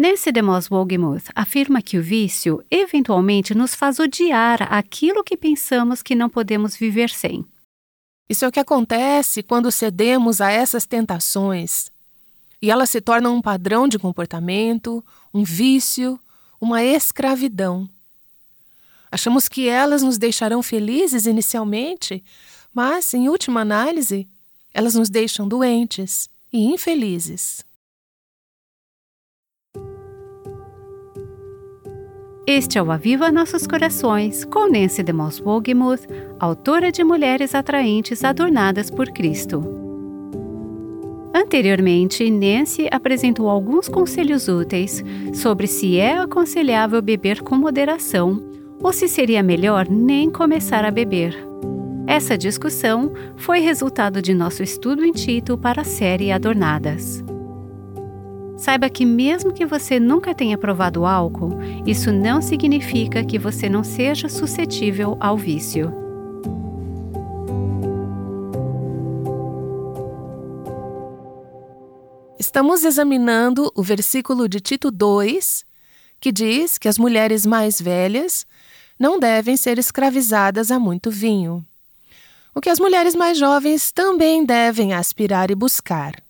Nancy 0.00 0.30
DeMoss 0.30 0.70
Wolgemuth 0.70 1.24
afirma 1.34 1.82
que 1.82 1.98
o 1.98 2.02
vício 2.02 2.64
eventualmente 2.70 3.52
nos 3.52 3.74
faz 3.74 3.98
odiar 3.98 4.72
aquilo 4.72 5.24
que 5.24 5.36
pensamos 5.36 6.04
que 6.04 6.14
não 6.14 6.30
podemos 6.30 6.76
viver 6.76 7.10
sem. 7.10 7.44
Isso 8.28 8.44
é 8.44 8.48
o 8.48 8.52
que 8.52 8.60
acontece 8.60 9.42
quando 9.42 9.72
cedemos 9.72 10.40
a 10.40 10.52
essas 10.52 10.86
tentações 10.86 11.90
e 12.62 12.70
elas 12.70 12.90
se 12.90 13.00
tornam 13.00 13.34
um 13.34 13.42
padrão 13.42 13.88
de 13.88 13.98
comportamento, 13.98 15.04
um 15.34 15.42
vício, 15.42 16.20
uma 16.60 16.80
escravidão. 16.80 17.90
Achamos 19.10 19.48
que 19.48 19.68
elas 19.68 20.04
nos 20.04 20.16
deixarão 20.16 20.62
felizes 20.62 21.26
inicialmente, 21.26 22.22
mas, 22.72 23.12
em 23.14 23.28
última 23.28 23.62
análise, 23.62 24.28
elas 24.72 24.94
nos 24.94 25.10
deixam 25.10 25.48
doentes 25.48 26.30
e 26.52 26.66
infelizes. 26.66 27.66
Este 32.50 32.78
é 32.78 32.82
o 32.82 32.90
Aviva 32.90 33.30
Nossos 33.30 33.66
Corações, 33.66 34.42
com 34.42 34.72
Nancy 34.72 35.02
DeMoss 35.02 35.38
Wogemuth, 35.38 36.06
autora 36.40 36.90
de 36.90 37.04
Mulheres 37.04 37.54
Atraentes 37.54 38.24
Adornadas 38.24 38.90
por 38.90 39.10
Cristo. 39.10 39.62
Anteriormente, 41.34 42.30
Nancy 42.30 42.88
apresentou 42.90 43.50
alguns 43.50 43.86
conselhos 43.86 44.48
úteis 44.48 45.04
sobre 45.34 45.66
se 45.66 45.98
é 45.98 46.16
aconselhável 46.16 47.02
beber 47.02 47.42
com 47.42 47.54
moderação 47.54 48.42
ou 48.80 48.94
se 48.94 49.08
seria 49.08 49.42
melhor 49.42 49.86
nem 49.86 50.30
começar 50.30 50.86
a 50.86 50.90
beber. 50.90 51.36
Essa 52.06 52.38
discussão 52.38 53.12
foi 53.36 53.58
resultado 53.58 54.22
de 54.22 54.32
nosso 54.32 54.62
estudo 54.62 55.04
em 55.04 55.12
Tito 55.12 55.58
para 55.58 55.82
a 55.82 55.84
série 55.84 56.32
Adornadas. 56.32 57.22
Saiba 58.58 58.90
que, 58.90 59.06
mesmo 59.06 59.52
que 59.52 59.64
você 59.64 60.00
nunca 60.00 60.34
tenha 60.34 60.58
provado 60.58 61.06
álcool, 61.06 61.56
isso 61.86 62.10
não 62.12 62.42
significa 62.42 63.24
que 63.24 63.38
você 63.38 63.68
não 63.68 63.84
seja 63.84 64.28
suscetível 64.28 65.16
ao 65.20 65.38
vício. 65.38 65.92
Estamos 72.36 72.84
examinando 72.84 73.70
o 73.76 73.82
versículo 73.82 74.48
de 74.48 74.58
Tito 74.58 74.90
2, 74.90 75.64
que 76.20 76.32
diz 76.32 76.78
que 76.78 76.88
as 76.88 76.98
mulheres 76.98 77.46
mais 77.46 77.80
velhas 77.80 78.44
não 78.98 79.20
devem 79.20 79.56
ser 79.56 79.78
escravizadas 79.78 80.72
a 80.72 80.80
muito 80.80 81.12
vinho. 81.12 81.64
O 82.52 82.60
que 82.60 82.70
as 82.70 82.80
mulheres 82.80 83.14
mais 83.14 83.38
jovens 83.38 83.92
também 83.92 84.44
devem 84.44 84.94
aspirar 84.94 85.48
e 85.48 85.54
buscar. 85.54 86.27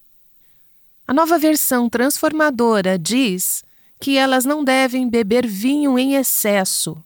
A 1.08 1.14
nova 1.14 1.38
versão 1.38 1.88
transformadora 1.88 2.98
diz 2.98 3.64
que 3.98 4.18
elas 4.18 4.44
não 4.44 4.62
devem 4.62 5.08
beber 5.08 5.46
vinho 5.46 5.98
em 5.98 6.16
excesso. 6.16 7.02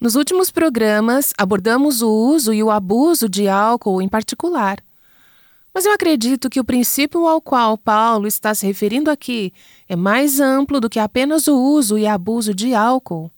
Nos 0.00 0.14
últimos 0.14 0.50
programas, 0.50 1.34
abordamos 1.36 2.00
o 2.00 2.10
uso 2.10 2.54
e 2.54 2.62
o 2.62 2.70
abuso 2.70 3.28
de 3.28 3.46
álcool 3.46 4.00
em 4.00 4.08
particular. 4.08 4.82
Mas 5.74 5.84
eu 5.84 5.92
acredito 5.92 6.48
que 6.48 6.58
o 6.58 6.64
princípio 6.64 7.26
ao 7.26 7.42
qual 7.42 7.76
Paulo 7.76 8.26
está 8.26 8.54
se 8.54 8.64
referindo 8.64 9.10
aqui 9.10 9.52
é 9.86 9.94
mais 9.94 10.40
amplo 10.40 10.80
do 10.80 10.88
que 10.88 10.98
apenas 10.98 11.46
o 11.46 11.60
uso 11.60 11.98
e 11.98 12.06
abuso 12.06 12.54
de 12.54 12.74
álcool. 12.74 13.30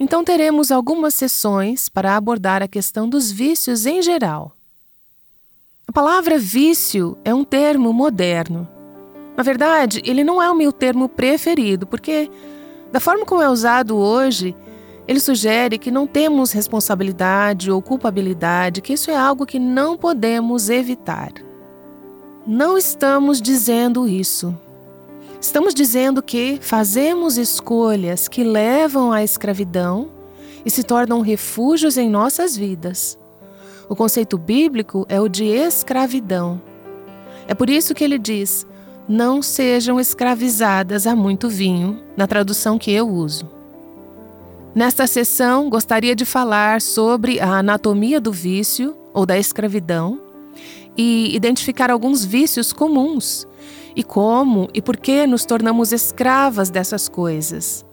Então, 0.00 0.24
teremos 0.24 0.70
algumas 0.70 1.14
sessões 1.14 1.90
para 1.90 2.16
abordar 2.16 2.62
a 2.62 2.68
questão 2.68 3.06
dos 3.06 3.30
vícios 3.30 3.84
em 3.84 4.00
geral. 4.00 4.56
A 5.86 5.92
palavra 5.92 6.38
vício 6.38 7.18
é 7.26 7.34
um 7.34 7.44
termo 7.44 7.92
moderno. 7.92 8.75
Na 9.36 9.42
verdade, 9.42 10.00
ele 10.04 10.24
não 10.24 10.42
é 10.42 10.50
o 10.50 10.56
meu 10.56 10.72
termo 10.72 11.08
preferido, 11.08 11.86
porque, 11.86 12.30
da 12.90 12.98
forma 12.98 13.26
como 13.26 13.42
é 13.42 13.50
usado 13.50 13.96
hoje, 13.96 14.56
ele 15.06 15.20
sugere 15.20 15.78
que 15.78 15.90
não 15.90 16.06
temos 16.06 16.52
responsabilidade 16.52 17.70
ou 17.70 17.82
culpabilidade, 17.82 18.80
que 18.80 18.94
isso 18.94 19.10
é 19.10 19.16
algo 19.16 19.44
que 19.44 19.58
não 19.58 19.96
podemos 19.96 20.70
evitar. 20.70 21.32
Não 22.46 22.78
estamos 22.78 23.42
dizendo 23.42 24.08
isso. 24.08 24.56
Estamos 25.40 25.74
dizendo 25.74 26.22
que 26.22 26.58
fazemos 26.60 27.36
escolhas 27.36 28.26
que 28.26 28.42
levam 28.42 29.12
à 29.12 29.22
escravidão 29.22 30.08
e 30.64 30.70
se 30.70 30.82
tornam 30.82 31.20
refúgios 31.20 31.96
em 31.96 32.08
nossas 32.08 32.56
vidas. 32.56 33.18
O 33.88 33.94
conceito 33.94 34.36
bíblico 34.38 35.06
é 35.08 35.20
o 35.20 35.28
de 35.28 35.44
escravidão. 35.44 36.60
É 37.46 37.54
por 37.54 37.70
isso 37.70 37.94
que 37.94 38.02
ele 38.02 38.18
diz: 38.18 38.66
não 39.08 39.40
sejam 39.40 40.00
escravizadas 40.00 41.06
a 41.06 41.14
muito 41.14 41.48
vinho, 41.48 42.02
na 42.16 42.26
tradução 42.26 42.78
que 42.78 42.90
eu 42.90 43.08
uso. 43.08 43.48
Nesta 44.74 45.06
sessão, 45.06 45.70
gostaria 45.70 46.14
de 46.14 46.24
falar 46.24 46.80
sobre 46.82 47.40
a 47.40 47.58
anatomia 47.58 48.20
do 48.20 48.32
vício 48.32 48.96
ou 49.14 49.24
da 49.24 49.38
escravidão 49.38 50.20
e 50.96 51.34
identificar 51.34 51.90
alguns 51.90 52.24
vícios 52.24 52.72
comuns 52.72 53.46
e 53.94 54.02
como 54.02 54.68
e 54.74 54.82
por 54.82 54.96
que 54.96 55.26
nos 55.26 55.44
tornamos 55.46 55.92
escravas 55.92 56.68
dessas 56.68 57.08
coisas. 57.08 57.86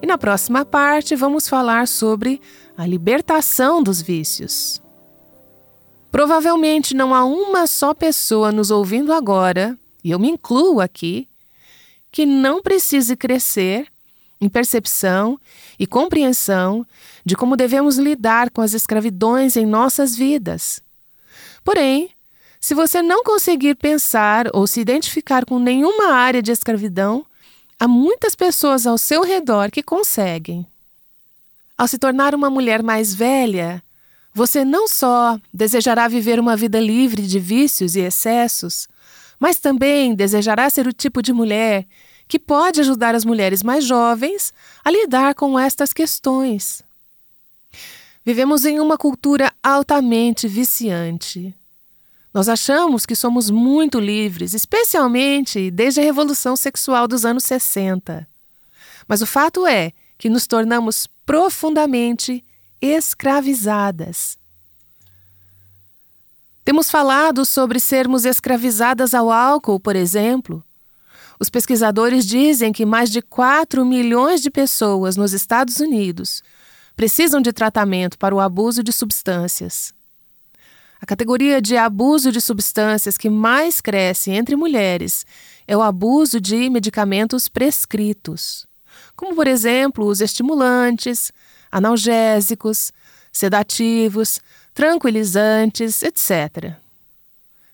E 0.00 0.06
na 0.06 0.18
próxima 0.18 0.64
parte, 0.64 1.16
vamos 1.16 1.48
falar 1.48 1.88
sobre 1.88 2.40
a 2.76 2.86
libertação 2.86 3.82
dos 3.82 4.00
vícios. 4.00 4.80
Provavelmente 6.12 6.94
não 6.94 7.14
há 7.14 7.24
uma 7.24 7.66
só 7.66 7.92
pessoa 7.92 8.52
nos 8.52 8.70
ouvindo 8.70 9.12
agora 9.12 9.76
e 10.06 10.12
eu 10.12 10.20
me 10.20 10.28
incluo 10.28 10.80
aqui, 10.80 11.28
que 12.12 12.24
não 12.24 12.62
precise 12.62 13.16
crescer 13.16 13.88
em 14.40 14.48
percepção 14.48 15.36
e 15.76 15.84
compreensão 15.84 16.86
de 17.24 17.34
como 17.34 17.56
devemos 17.56 17.98
lidar 17.98 18.50
com 18.50 18.60
as 18.60 18.72
escravidões 18.72 19.56
em 19.56 19.66
nossas 19.66 20.14
vidas. 20.14 20.80
Porém, 21.64 22.10
se 22.60 22.72
você 22.72 23.02
não 23.02 23.24
conseguir 23.24 23.74
pensar 23.74 24.46
ou 24.54 24.64
se 24.68 24.80
identificar 24.80 25.44
com 25.44 25.58
nenhuma 25.58 26.12
área 26.12 26.40
de 26.40 26.52
escravidão, 26.52 27.26
há 27.76 27.88
muitas 27.88 28.36
pessoas 28.36 28.86
ao 28.86 28.96
seu 28.96 29.24
redor 29.24 29.72
que 29.72 29.82
conseguem. 29.82 30.64
Ao 31.76 31.88
se 31.88 31.98
tornar 31.98 32.32
uma 32.32 32.48
mulher 32.48 32.80
mais 32.80 33.12
velha, 33.12 33.82
você 34.32 34.64
não 34.64 34.86
só 34.86 35.36
desejará 35.52 36.06
viver 36.06 36.38
uma 36.38 36.56
vida 36.56 36.78
livre 36.78 37.26
de 37.26 37.40
vícios 37.40 37.96
e 37.96 38.02
excessos, 38.02 38.86
mas 39.38 39.58
também 39.58 40.14
desejará 40.14 40.68
ser 40.70 40.86
o 40.86 40.92
tipo 40.92 41.22
de 41.22 41.32
mulher 41.32 41.86
que 42.28 42.38
pode 42.38 42.80
ajudar 42.80 43.14
as 43.14 43.24
mulheres 43.24 43.62
mais 43.62 43.84
jovens 43.84 44.52
a 44.84 44.90
lidar 44.90 45.34
com 45.34 45.58
estas 45.58 45.92
questões. 45.92 46.82
Vivemos 48.24 48.64
em 48.64 48.80
uma 48.80 48.98
cultura 48.98 49.52
altamente 49.62 50.48
viciante. 50.48 51.54
Nós 52.34 52.48
achamos 52.48 53.06
que 53.06 53.14
somos 53.14 53.48
muito 53.50 54.00
livres, 54.00 54.52
especialmente 54.52 55.70
desde 55.70 56.00
a 56.00 56.02
revolução 56.02 56.56
sexual 56.56 57.06
dos 57.06 57.24
anos 57.24 57.44
60. 57.44 58.26
Mas 59.06 59.22
o 59.22 59.26
fato 59.26 59.66
é 59.66 59.92
que 60.18 60.28
nos 60.28 60.46
tornamos 60.46 61.08
profundamente 61.24 62.44
escravizadas. 62.80 64.36
Temos 66.66 66.90
falado 66.90 67.44
sobre 67.46 67.78
sermos 67.78 68.24
escravizadas 68.24 69.14
ao 69.14 69.30
álcool, 69.30 69.78
por 69.78 69.94
exemplo. 69.94 70.64
Os 71.38 71.48
pesquisadores 71.48 72.26
dizem 72.26 72.72
que 72.72 72.84
mais 72.84 73.08
de 73.08 73.22
4 73.22 73.86
milhões 73.86 74.40
de 74.42 74.50
pessoas 74.50 75.16
nos 75.16 75.32
Estados 75.32 75.78
Unidos 75.78 76.42
precisam 76.96 77.40
de 77.40 77.52
tratamento 77.52 78.18
para 78.18 78.34
o 78.34 78.40
abuso 78.40 78.82
de 78.82 78.92
substâncias. 78.92 79.94
A 81.00 81.06
categoria 81.06 81.62
de 81.62 81.76
abuso 81.76 82.32
de 82.32 82.40
substâncias 82.40 83.16
que 83.16 83.30
mais 83.30 83.80
cresce 83.80 84.32
entre 84.32 84.56
mulheres 84.56 85.24
é 85.68 85.76
o 85.76 85.82
abuso 85.82 86.40
de 86.40 86.68
medicamentos 86.68 87.46
prescritos, 87.46 88.66
como, 89.14 89.36
por 89.36 89.46
exemplo, 89.46 90.04
os 90.04 90.20
estimulantes, 90.20 91.30
analgésicos, 91.70 92.90
sedativos, 93.30 94.40
tranquilizantes, 94.76 96.02
etc. 96.02 96.74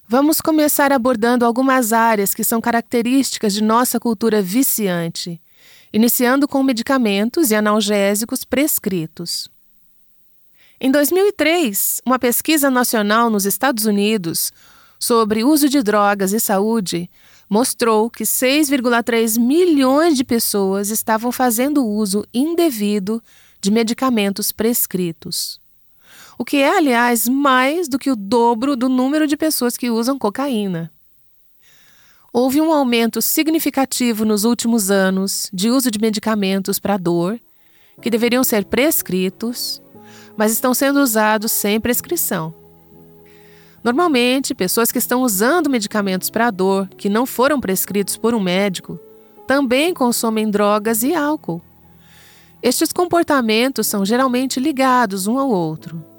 Vamos 0.07 0.41
começar 0.41 0.93
abordando 0.93 1.45
algumas 1.45 1.93
áreas 1.93 2.33
que 2.33 2.45
são 2.45 2.61
características 2.61 3.53
de 3.53 3.61
nossa 3.61 3.99
cultura 3.99 4.41
viciante, 4.41 5.41
iniciando 5.93 6.47
com 6.47 6.63
medicamentos 6.63 7.51
e 7.51 7.57
analgésicos 7.57 8.45
prescritos. 8.45 9.49
Em 10.81 10.93
2003, 10.93 12.03
uma 12.07 12.21
pesquisa 12.21 12.71
nacional 12.71 13.29
nos 13.29 13.47
Estados 13.47 13.85
Unidos 13.85 14.53
sobre 14.97 15.43
uso 15.43 15.69
de 15.69 15.83
drogas 15.83 16.33
e 16.33 16.39
saúde 16.39 17.11
mostrou 17.51 18.09
que 18.09 18.23
6,3 18.23 19.41
milhões 19.41 20.17
de 20.17 20.23
pessoas 20.23 20.89
estavam 20.89 21.33
fazendo 21.33 21.85
uso 21.85 22.25
indevido 22.33 23.21
de 23.61 23.73
medicamentos 23.73 24.53
prescritos 24.53 25.61
o 26.39 26.45
que 26.45 26.59
é, 26.59 26.77
aliás, 26.77 27.29
mais 27.29 27.89
do 27.89 27.99
que 27.99 28.11
o 28.11 28.17
dobro 28.17 28.77
do 28.77 28.89
número 28.89 29.27
de 29.27 29.37
pessoas 29.37 29.77
que 29.77 29.91
usam 29.91 30.19
cocaína. 30.19 30.91
Houve 32.33 32.61
um 32.61 32.73
aumento 32.73 33.21
significativo 33.21 34.25
nos 34.25 34.45
últimos 34.45 34.91
anos 34.91 35.51
de 35.53 35.71
uso 35.71 35.91
de 35.91 35.99
medicamentos 35.99 36.79
para 36.79 36.97
dor, 36.97 37.39
que 38.01 38.09
deveriam 38.09 38.43
ser 38.43 38.65
prescritos, 38.65 39.83
mas 40.37 40.51
estão 40.51 40.73
sendo 40.73 41.01
usados 41.01 41.53
sem 41.53 41.79
prescrição. 41.79 42.55
Normalmente, 43.85 44.55
pessoas 44.55 44.91
que 44.91 44.99
estão 44.99 45.23
usando 45.23 45.69
medicamentos 45.69 46.31
para 46.31 46.51
dor 46.51 46.89
que 46.97 47.09
não 47.09 47.27
foram 47.27 47.61
prescritos 47.61 48.17
por 48.17 48.35
um 48.35 48.41
médico 48.41 48.99
também 49.47 49.93
consomem 49.93 50.51
drogas 50.51 51.03
e 51.03 51.15
álcool. 51.15 51.61
Estes 52.63 52.93
comportamentos 52.93 53.89
são 53.89 54.07
geralmente 54.07 54.61
ligados 54.61 55.27
um 55.27 55.37
ao 55.37 55.51
outro. 55.51 56.12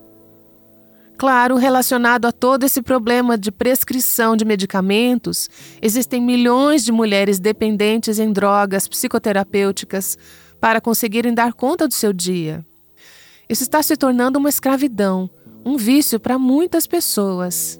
Claro, 1.24 1.56
relacionado 1.56 2.26
a 2.26 2.34
todo 2.34 2.66
esse 2.66 2.82
problema 2.82 3.38
de 3.38 3.50
prescrição 3.50 4.36
de 4.36 4.44
medicamentos, 4.44 5.50
existem 5.82 6.22
milhões 6.22 6.84
de 6.84 6.92
mulheres 6.92 7.40
dependentes 7.40 8.20
em 8.20 8.30
drogas 8.30 8.90
psicoterapêuticas 8.90 10.18
para 10.60 10.82
conseguirem 10.82 11.34
dar 11.34 11.54
conta 11.54 11.88
do 11.88 11.94
seu 11.94 12.12
dia. 12.12 12.66
Isso 13.48 13.64
está 13.64 13.82
se 13.82 13.96
tornando 13.96 14.38
uma 14.38 14.50
escravidão, 14.50 15.30
um 15.64 15.78
vício 15.78 16.20
para 16.20 16.38
muitas 16.38 16.86
pessoas. 16.86 17.80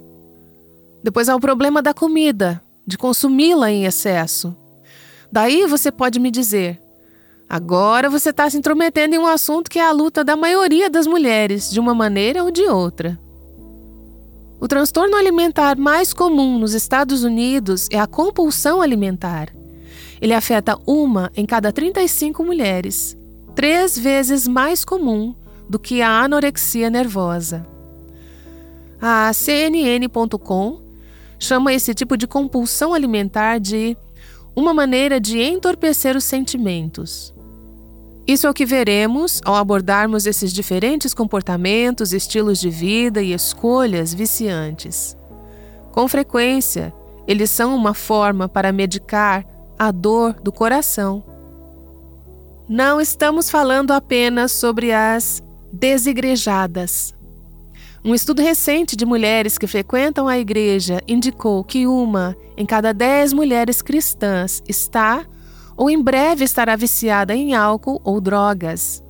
Depois 1.02 1.28
há 1.28 1.36
o 1.36 1.40
problema 1.40 1.82
da 1.82 1.92
comida, 1.92 2.62
de 2.86 2.96
consumi-la 2.96 3.70
em 3.70 3.84
excesso. 3.84 4.56
Daí 5.30 5.66
você 5.66 5.92
pode 5.92 6.18
me 6.18 6.30
dizer: 6.30 6.80
agora 7.46 8.08
você 8.08 8.30
está 8.30 8.48
se 8.48 8.56
intrometendo 8.56 9.14
em 9.14 9.18
um 9.18 9.26
assunto 9.26 9.70
que 9.70 9.78
é 9.78 9.84
a 9.84 9.92
luta 9.92 10.24
da 10.24 10.34
maioria 10.34 10.88
das 10.88 11.06
mulheres, 11.06 11.70
de 11.70 11.78
uma 11.78 11.94
maneira 11.94 12.42
ou 12.42 12.50
de 12.50 12.62
outra. 12.62 13.22
O 14.64 14.66
transtorno 14.66 15.14
alimentar 15.14 15.76
mais 15.76 16.14
comum 16.14 16.58
nos 16.58 16.72
Estados 16.72 17.22
Unidos 17.22 17.86
é 17.92 18.00
a 18.00 18.06
compulsão 18.06 18.80
alimentar. 18.80 19.54
Ele 20.22 20.32
afeta 20.32 20.78
uma 20.86 21.30
em 21.36 21.44
cada 21.44 21.70
35 21.70 22.42
mulheres, 22.42 23.14
três 23.54 23.98
vezes 23.98 24.48
mais 24.48 24.82
comum 24.82 25.34
do 25.68 25.78
que 25.78 26.00
a 26.00 26.22
anorexia 26.22 26.88
nervosa. 26.88 27.66
A 28.98 29.30
CNN.com 29.34 30.80
chama 31.38 31.74
esse 31.74 31.92
tipo 31.92 32.16
de 32.16 32.26
compulsão 32.26 32.94
alimentar 32.94 33.58
de 33.60 33.94
uma 34.56 34.72
maneira 34.72 35.20
de 35.20 35.42
entorpecer 35.42 36.16
os 36.16 36.24
sentimentos. 36.24 37.33
Isso 38.26 38.46
é 38.46 38.50
o 38.50 38.54
que 38.54 38.64
veremos 38.64 39.40
ao 39.44 39.54
abordarmos 39.54 40.26
esses 40.26 40.52
diferentes 40.52 41.12
comportamentos, 41.12 42.14
estilos 42.14 42.58
de 42.58 42.70
vida 42.70 43.22
e 43.22 43.34
escolhas 43.34 44.14
viciantes. 44.14 45.14
Com 45.92 46.08
frequência, 46.08 46.92
eles 47.26 47.50
são 47.50 47.76
uma 47.76 47.92
forma 47.92 48.48
para 48.48 48.72
medicar 48.72 49.44
a 49.78 49.90
dor 49.90 50.40
do 50.42 50.50
coração. 50.50 51.22
Não 52.66 52.98
estamos 52.98 53.50
falando 53.50 53.90
apenas 53.90 54.52
sobre 54.52 54.90
as 54.90 55.42
desigrejadas. 55.70 57.12
Um 58.02 58.14
estudo 58.14 58.40
recente 58.40 58.96
de 58.96 59.04
mulheres 59.04 59.58
que 59.58 59.66
frequentam 59.66 60.28
a 60.28 60.38
igreja 60.38 61.02
indicou 61.06 61.62
que 61.62 61.86
uma 61.86 62.34
em 62.56 62.64
cada 62.64 62.92
dez 62.92 63.32
mulheres 63.32 63.82
cristãs 63.82 64.62
está 64.66 65.26
ou 65.76 65.90
em 65.90 66.00
breve 66.00 66.44
estará 66.44 66.76
viciada 66.76 67.34
em 67.34 67.54
álcool 67.54 68.00
ou 68.04 68.20
drogas. 68.20 69.02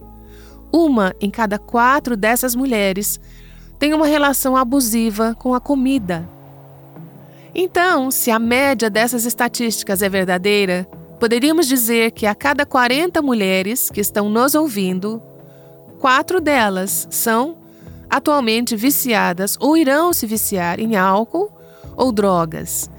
Uma 0.72 1.14
em 1.20 1.30
cada 1.30 1.58
quatro 1.58 2.16
dessas 2.16 2.54
mulheres 2.54 3.20
tem 3.78 3.94
uma 3.94 4.06
relação 4.06 4.56
abusiva 4.56 5.36
com 5.38 5.54
a 5.54 5.60
comida. 5.60 6.28
Então, 7.54 8.10
se 8.10 8.30
a 8.30 8.38
média 8.38 8.90
dessas 8.90 9.24
estatísticas 9.24 10.02
é 10.02 10.08
verdadeira, 10.08 10.88
poderíamos 11.20 11.68
dizer 11.68 12.10
que 12.10 12.26
a 12.26 12.34
cada 12.34 12.66
40 12.66 13.22
mulheres 13.22 13.90
que 13.90 14.00
estão 14.00 14.28
nos 14.28 14.54
ouvindo, 14.54 15.22
quatro 16.00 16.40
delas 16.40 17.06
são 17.10 17.56
atualmente 18.10 18.74
viciadas 18.74 19.56
ou 19.60 19.76
irão 19.76 20.12
se 20.12 20.26
viciar 20.26 20.80
em 20.80 20.96
álcool 20.96 21.52
ou 21.96 22.10
drogas. 22.10 22.90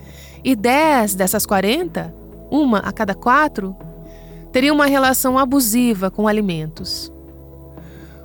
E 0.44 0.56
10 0.56 1.16
dessas 1.16 1.46
40 1.46 2.25
uma 2.62 2.80
a 2.80 2.92
cada 2.92 3.14
quatro, 3.14 3.76
teria 4.52 4.74
uma 4.74 4.86
relação 4.86 5.38
abusiva 5.38 6.10
com 6.10 6.28
alimentos. 6.28 7.12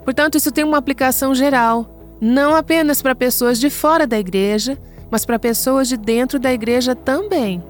Portanto, 0.04 0.36
isso 0.36 0.52
tem 0.52 0.64
uma 0.64 0.78
aplicação 0.78 1.34
geral, 1.34 2.16
não 2.20 2.54
apenas 2.54 3.02
para 3.02 3.14
pessoas 3.14 3.58
de 3.58 3.70
fora 3.70 4.06
da 4.06 4.18
igreja, 4.18 4.78
mas 5.10 5.24
para 5.24 5.38
pessoas 5.38 5.88
de 5.88 5.96
dentro 5.96 6.38
da 6.38 6.52
igreja 6.52 6.94
também. 6.94 7.62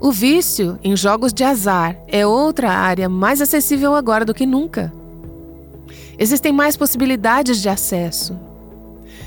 O 0.00 0.10
vício 0.12 0.78
em 0.82 0.96
jogos 0.96 1.32
de 1.32 1.44
azar 1.44 1.96
é 2.08 2.26
outra 2.26 2.70
área 2.70 3.08
mais 3.08 3.40
acessível 3.40 3.94
agora 3.94 4.24
do 4.24 4.34
que 4.34 4.44
nunca. 4.44 4.92
Existem 6.18 6.52
mais 6.52 6.76
possibilidades 6.76 7.62
de 7.62 7.68
acesso. 7.68 8.38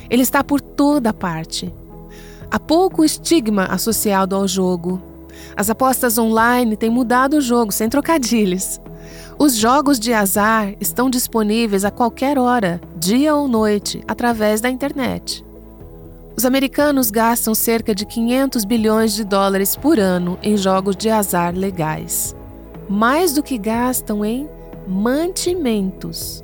Ele 0.09 0.21
está 0.21 0.43
por 0.43 0.61
toda 0.61 1.13
parte. 1.13 1.73
Há 2.49 2.59
pouco 2.59 3.03
estigma 3.03 3.65
associado 3.65 4.35
ao 4.35 4.47
jogo. 4.47 5.01
As 5.55 5.69
apostas 5.69 6.17
online 6.17 6.75
têm 6.77 6.89
mudado 6.89 7.37
o 7.37 7.41
jogo 7.41 7.71
sem 7.71 7.87
trocadilhos. 7.89 8.81
Os 9.39 9.55
jogos 9.55 9.99
de 9.99 10.13
azar 10.13 10.73
estão 10.79 11.09
disponíveis 11.09 11.83
a 11.85 11.91
qualquer 11.91 12.39
hora, 12.39 12.81
dia 12.95 13.35
ou 13.35 13.47
noite, 13.47 14.03
através 14.07 14.61
da 14.61 14.69
internet. 14.69 15.43
Os 16.35 16.45
americanos 16.45 17.09
gastam 17.09 17.55
cerca 17.55 17.95
de 17.95 18.05
500 18.05 18.63
bilhões 18.63 19.13
de 19.13 19.23
dólares 19.23 19.75
por 19.75 19.99
ano 19.99 20.37
em 20.43 20.55
jogos 20.55 20.95
de 20.95 21.09
azar 21.09 21.55
legais. 21.55 22.35
Mais 22.87 23.33
do 23.33 23.41
que 23.41 23.57
gastam 23.57 24.23
em 24.23 24.47
mantimentos. 24.87 26.43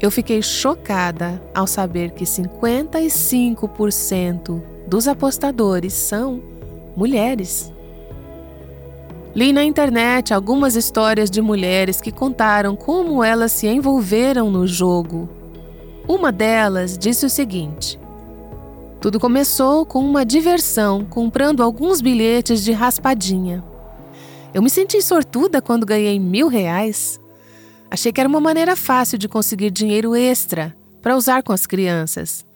Eu 0.00 0.10
fiquei 0.10 0.42
chocada 0.42 1.40
ao 1.54 1.66
saber 1.66 2.10
que 2.10 2.24
55% 2.24 4.62
dos 4.86 5.08
apostadores 5.08 5.94
são 5.94 6.42
mulheres. 6.94 7.72
Li 9.34 9.52
na 9.52 9.64
internet 9.64 10.32
algumas 10.32 10.76
histórias 10.76 11.28
de 11.28 11.42
mulheres 11.42 12.00
que 12.00 12.12
contaram 12.12 12.76
como 12.76 13.24
elas 13.24 13.50
se 13.50 13.66
envolveram 13.66 14.48
no 14.48 14.64
jogo. 14.64 15.28
Uma 16.06 16.30
delas 16.30 16.96
disse 16.96 17.26
o 17.26 17.30
seguinte: 17.30 17.98
Tudo 19.00 19.18
começou 19.18 19.84
com 19.84 19.98
uma 19.98 20.24
diversão 20.24 21.04
comprando 21.04 21.64
alguns 21.64 22.00
bilhetes 22.00 22.62
de 22.62 22.70
raspadinha. 22.70 23.64
Eu 24.52 24.62
me 24.62 24.70
senti 24.70 25.02
sortuda 25.02 25.60
quando 25.60 25.84
ganhei 25.84 26.20
mil 26.20 26.46
reais. 26.46 27.18
Achei 27.90 28.12
que 28.12 28.20
era 28.20 28.28
uma 28.28 28.40
maneira 28.40 28.76
fácil 28.76 29.18
de 29.18 29.28
conseguir 29.28 29.72
dinheiro 29.72 30.14
extra 30.14 30.76
para 31.02 31.16
usar 31.16 31.42
com 31.42 31.52
as 31.52 31.66
crianças. 31.66 32.46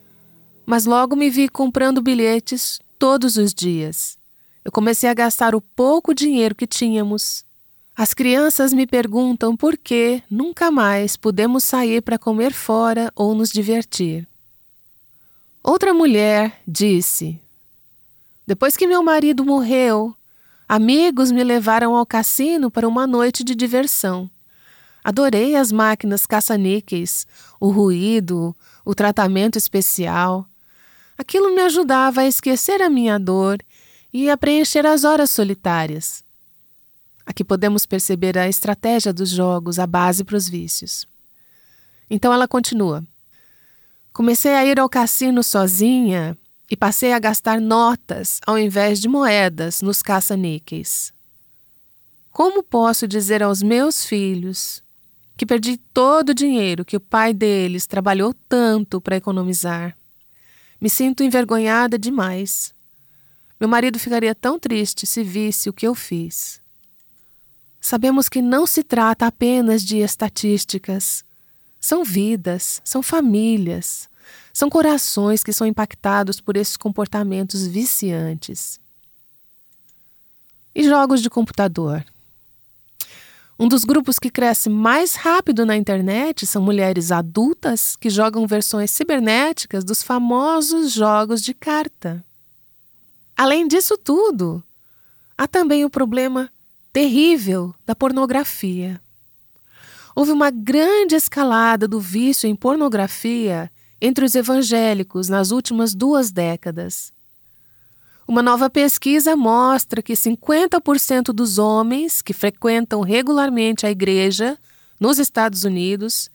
Mas 0.65 0.87
logo 0.87 1.17
me 1.17 1.29
vi 1.29 1.49
comprando 1.49 2.01
bilhetes 2.01 2.79
todos 3.01 3.37
os 3.37 3.53
dias 3.53 4.18
eu 4.65 4.73
comecei 4.73 5.09
a 5.09 5.15
gastar 5.15 5.55
o 5.55 5.61
pouco 5.61 6.15
dinheiro 6.15 6.55
que 6.55 6.67
tínhamos. 6.67 7.45
As 7.97 8.15
crianças 8.15 8.73
me 8.73 8.87
perguntam 8.87 9.57
por 9.57 9.77
que 9.77 10.23
nunca 10.31 10.71
mais 10.71 11.17
podemos 11.17 11.65
sair 11.65 12.01
para 12.01 12.19
comer 12.19 12.53
fora 12.53 13.13
ou 13.17 13.35
nos 13.35 13.51
divertir. 13.51 14.27
Outra 15.63 15.93
mulher 15.93 16.61
disse: 16.67 17.41
Depois 18.47 18.77
que 18.77 18.87
meu 18.87 19.03
marido 19.03 19.45
morreu, 19.45 20.15
amigos 20.69 21.33
me 21.33 21.43
levaram 21.43 21.97
ao 21.97 22.07
cassino 22.07 22.71
para 22.71 22.87
uma 22.87 23.07
noite 23.07 23.43
de 23.43 23.55
diversão. 23.55 24.31
Adorei 25.03 25.57
as 25.57 25.73
máquinas 25.73 26.27
caça-níqueis, 26.27 27.27
o 27.59 27.71
ruído, 27.71 28.55
o 28.85 28.95
tratamento 28.95 29.57
especial. 29.57 30.47
Aquilo 31.17 31.55
me 31.55 31.63
ajudava 31.63 32.21
a 32.21 32.27
esquecer 32.27 32.81
a 32.81 32.89
minha 32.89 33.19
dor 33.19 33.59
e 34.25 34.31
a 34.31 34.37
preencher 34.37 34.85
as 34.85 35.05
horas 35.05 35.31
solitárias. 35.31 36.25
Aqui 37.25 37.45
podemos 37.45 37.87
perceber 37.87 38.37
a 38.37 38.49
estratégia 38.49 39.13
dos 39.13 39.31
jogos, 39.31 39.79
a 39.79 39.87
base 39.87 40.25
para 40.25 40.37
os 40.37 40.49
vícios. 40.49 41.07
Então 42.11 42.33
ela 42.33 42.49
continua. 42.49 43.05
Comecei 44.13 44.55
a 44.55 44.65
ir 44.65 44.81
ao 44.81 44.89
cassino 44.89 45.43
sozinha 45.45 46.37
e 46.69 46.77
passei 46.77 47.13
a 47.13 47.19
gastar 47.21 47.61
notas 47.61 48.41
ao 48.45 48.59
invés 48.59 49.01
de 49.01 49.07
moedas 49.09 49.83
nos 49.83 50.03
caça-níqueis. 50.03 51.13
Como 52.33 52.63
posso 52.63 53.07
dizer 53.07 53.41
aos 53.41 53.63
meus 53.63 54.05
filhos 54.05 54.83
que 55.37 55.47
perdi 55.47 55.77
todo 55.77 56.31
o 56.31 56.35
dinheiro 56.35 56.85
que 56.85 56.97
o 56.97 57.01
pai 57.01 57.33
deles 57.33 57.87
trabalhou 57.87 58.35
tanto 58.49 59.01
para 59.01 59.17
economizar? 59.17 59.97
Me 60.81 60.91
sinto 60.91 61.23
envergonhada 61.23 61.97
demais. 61.97 62.77
Meu 63.59 63.69
marido 63.69 63.99
ficaria 63.99 64.35
tão 64.35 64.59
triste 64.59 65.07
se 65.07 65.23
visse 65.23 65.69
o 65.69 65.73
que 65.73 65.87
eu 65.87 65.95
fiz. 65.95 66.61
Sabemos 67.81 68.29
que 68.29 68.43
não 68.43 68.67
se 68.67 68.83
trata 68.83 69.27
apenas 69.27 69.83
de 69.83 69.99
estatísticas. 69.99 71.25
São 71.81 72.05
vidas, 72.05 72.81
são 72.85 73.03
famílias, 73.03 74.09
são 74.53 74.69
corações 74.69 75.43
que 75.43 75.53
são 75.53 75.67
impactados 75.67 76.41
por 76.41 76.57
esses 76.57 76.77
comportamentos 76.77 77.67
viciantes. 77.67 78.79
E 80.75 80.85
jogos 80.85 81.23
de 81.23 81.31
computador. 81.31 82.05
Um 83.59 83.67
dos 83.67 83.83
grupos 83.83 84.21
que 84.21 84.31
cresce 84.31 84.71
mais 84.71 85.17
rápido 85.17 85.67
na 85.67 85.77
internet 85.77 86.47
são 86.47 86.63
mulheres 86.63 87.11
adultas 87.11 87.97
que 87.97 88.09
jogam 88.09 88.47
versões 88.47 88.93
cibernéticas 88.93 89.83
dos 89.83 90.01
famosos 90.01 90.93
jogos 90.93 91.43
de 91.43 91.53
carta. 91.53 92.25
Além 93.39 93.69
disso 93.69 93.97
tudo, 93.97 94.65
há 95.37 95.47
também 95.47 95.85
o 95.85 95.91
problema 95.91 96.51
terrível 96.93 97.73
da 97.87 97.95
pornografia. 97.95 99.01
Houve 100.13 100.33
uma 100.33 100.51
grande 100.51 101.15
escalada 101.15 101.87
do 101.87 102.01
vício 102.01 102.49
em 102.49 102.57
pornografia 102.57 103.71
entre 104.01 104.25
os 104.25 104.35
evangélicos 104.35 105.29
nas 105.29 105.53
últimas 105.53 105.95
duas 105.95 106.33
décadas. 106.33 107.13
Uma 108.27 108.43
nova 108.43 108.69
pesquisa 108.69 109.37
mostra 109.37 110.03
que 110.03 110.15
50% 110.15 111.27
dos 111.27 111.59
homens 111.59 112.21
que 112.21 112.33
frequentam 112.33 113.03
regularmente 113.03 113.87
a 113.87 113.91
igreja 113.93 114.59
nos 114.99 115.21
Estados 115.21 115.63
Unidos 115.63 116.29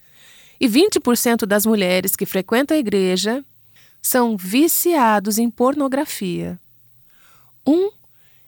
e 0.58 0.70
20% 0.70 1.46
das 1.46 1.66
mulheres 1.66 2.16
que 2.16 2.26
frequentam 2.26 2.78
a 2.78 2.80
igreja 2.80 3.44
são 4.02 4.38
viciados 4.38 5.38
em 5.38 5.50
pornografia. 5.50 6.58
Um 7.66 7.92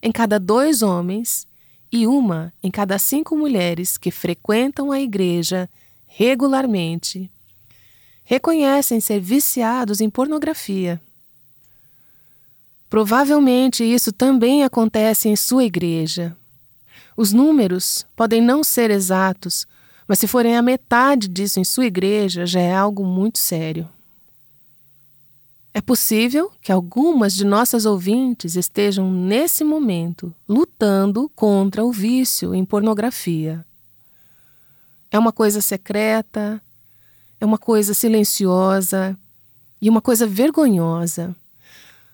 em 0.01 0.11
cada 0.11 0.39
dois 0.39 0.81
homens 0.81 1.47
e 1.91 2.05
uma 2.05 2.53
em 2.61 2.69
cada 2.69 2.99
cinco 2.99 3.37
mulheres 3.37 3.97
que 3.97 4.11
frequentam 4.11 4.91
a 4.91 4.99
igreja 4.99 5.69
regularmente 6.05 7.31
reconhecem 8.23 8.99
ser 8.99 9.19
viciados 9.19 10.01
em 10.01 10.09
pornografia. 10.09 10.99
Provavelmente 12.89 13.83
isso 13.83 14.11
também 14.11 14.63
acontece 14.63 15.29
em 15.29 15.35
sua 15.35 15.63
igreja. 15.63 16.35
Os 17.15 17.31
números 17.31 18.05
podem 18.15 18.41
não 18.41 18.63
ser 18.63 18.89
exatos, 18.89 19.65
mas 20.07 20.19
se 20.19 20.27
forem 20.27 20.55
a 20.57 20.61
metade 20.61 21.27
disso 21.27 21.59
em 21.59 21.63
sua 21.63 21.85
igreja, 21.85 22.45
já 22.45 22.59
é 22.59 22.73
algo 22.73 23.05
muito 23.05 23.39
sério. 23.39 23.87
É 25.77 25.81
possível 25.81 26.49
que 26.61 26.71
algumas 26.71 27.33
de 27.33 27.43
nossas 27.43 27.85
ouvintes 27.85 28.55
estejam 28.55 29.11
nesse 29.11 29.61
momento 29.61 30.33
lutando 30.47 31.29
contra 31.35 31.83
o 31.83 31.91
vício 31.91 32.55
em 32.55 32.63
pornografia. 32.63 33.65
É 35.11 35.19
uma 35.19 35.33
coisa 35.33 35.59
secreta, 35.59 36.61
é 37.41 37.45
uma 37.45 37.57
coisa 37.57 37.93
silenciosa 37.93 39.19
e 39.81 39.89
uma 39.89 40.01
coisa 40.01 40.25
vergonhosa. 40.25 41.35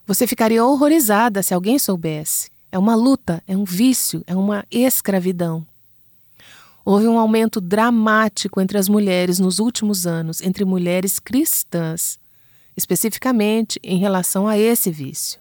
Você 0.08 0.26
ficaria 0.26 0.66
horrorizada 0.66 1.44
se 1.44 1.54
alguém 1.54 1.78
soubesse. 1.78 2.50
É 2.72 2.80
uma 2.80 2.96
luta, 2.96 3.44
é 3.48 3.56
um 3.56 3.64
vício, 3.64 4.24
é 4.26 4.36
uma 4.36 4.66
escravidão. 4.72 5.64
Houve 6.84 7.08
um 7.08 7.20
aumento 7.20 7.62
dramático 7.62 8.60
entre 8.60 8.80
as 8.80 8.90
mulheres 8.90 9.38
nos 9.38 9.60
últimos 9.60 10.08
anos, 10.08 10.42
entre 10.42 10.66
mulheres 10.66 11.20
cristãs, 11.20 12.20
especificamente 12.76 13.80
em 13.84 13.98
relação 13.98 14.48
a 14.48 14.58
esse 14.58 14.92
vício. 14.92 15.40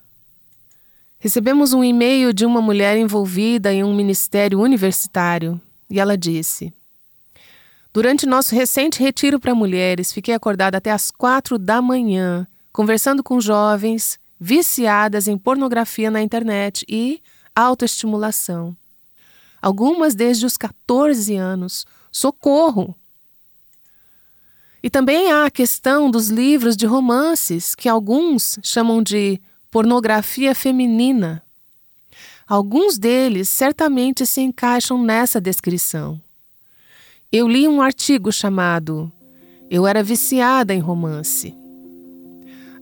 Recebemos 1.19 1.73
um 1.73 1.85
e-mail 1.85 2.33
de 2.33 2.47
uma 2.47 2.63
mulher 2.63 2.97
envolvida 2.97 3.73
em 3.73 3.85
um 3.85 3.95
ministério 3.95 4.59
universitário 4.61 5.61
e 5.89 6.01
ela 6.01 6.17
disse: 6.17 6.73
Durante 7.93 8.25
nosso 8.25 8.55
recente 8.55 9.01
retiro 9.01 9.39
para 9.39 9.55
mulheres, 9.55 10.13
fiquei 10.13 10.33
acordada 10.33 10.79
até 10.79 10.91
as 10.91 11.11
quatro 11.11 11.59
da 11.59 11.83
manhã, 11.83 12.47
conversando 12.73 13.23
com 13.23 13.41
jovens 13.41 14.19
viciadas 14.41 15.29
em 15.29 15.37
pornografia 15.37 16.11
na 16.11 16.23
internet 16.23 16.87
e 16.89 17.21
autoestimulação. 17.55 18.75
Algumas 19.61 20.15
desde 20.15 20.47
os 20.47 20.57
14 20.57 21.37
anos. 21.37 21.85
Socorro! 22.11 22.95
E 24.83 24.89
também 24.89 25.31
há 25.31 25.45
a 25.45 25.51
questão 25.51 26.11
dos 26.11 26.29
livros 26.29 26.77
de 26.77 26.87
romances, 26.87 27.75
que 27.75 27.89
alguns 27.89 28.59
chamam 28.63 29.03
de 29.03 29.41
pornografia 29.71 30.55
feminina. 30.55 31.43
Alguns 32.47 32.99
deles 32.99 33.49
certamente 33.49 34.27
se 34.27 34.41
encaixam 34.41 35.03
nessa 35.03 35.41
descrição. 35.41 36.21
Eu 37.31 37.47
li 37.47 37.69
um 37.69 37.81
artigo 37.81 38.33
chamado 38.33 39.13
Eu 39.71 39.87
era 39.87 40.03
viciada 40.03 40.75
em 40.75 40.81
romance. 40.81 41.55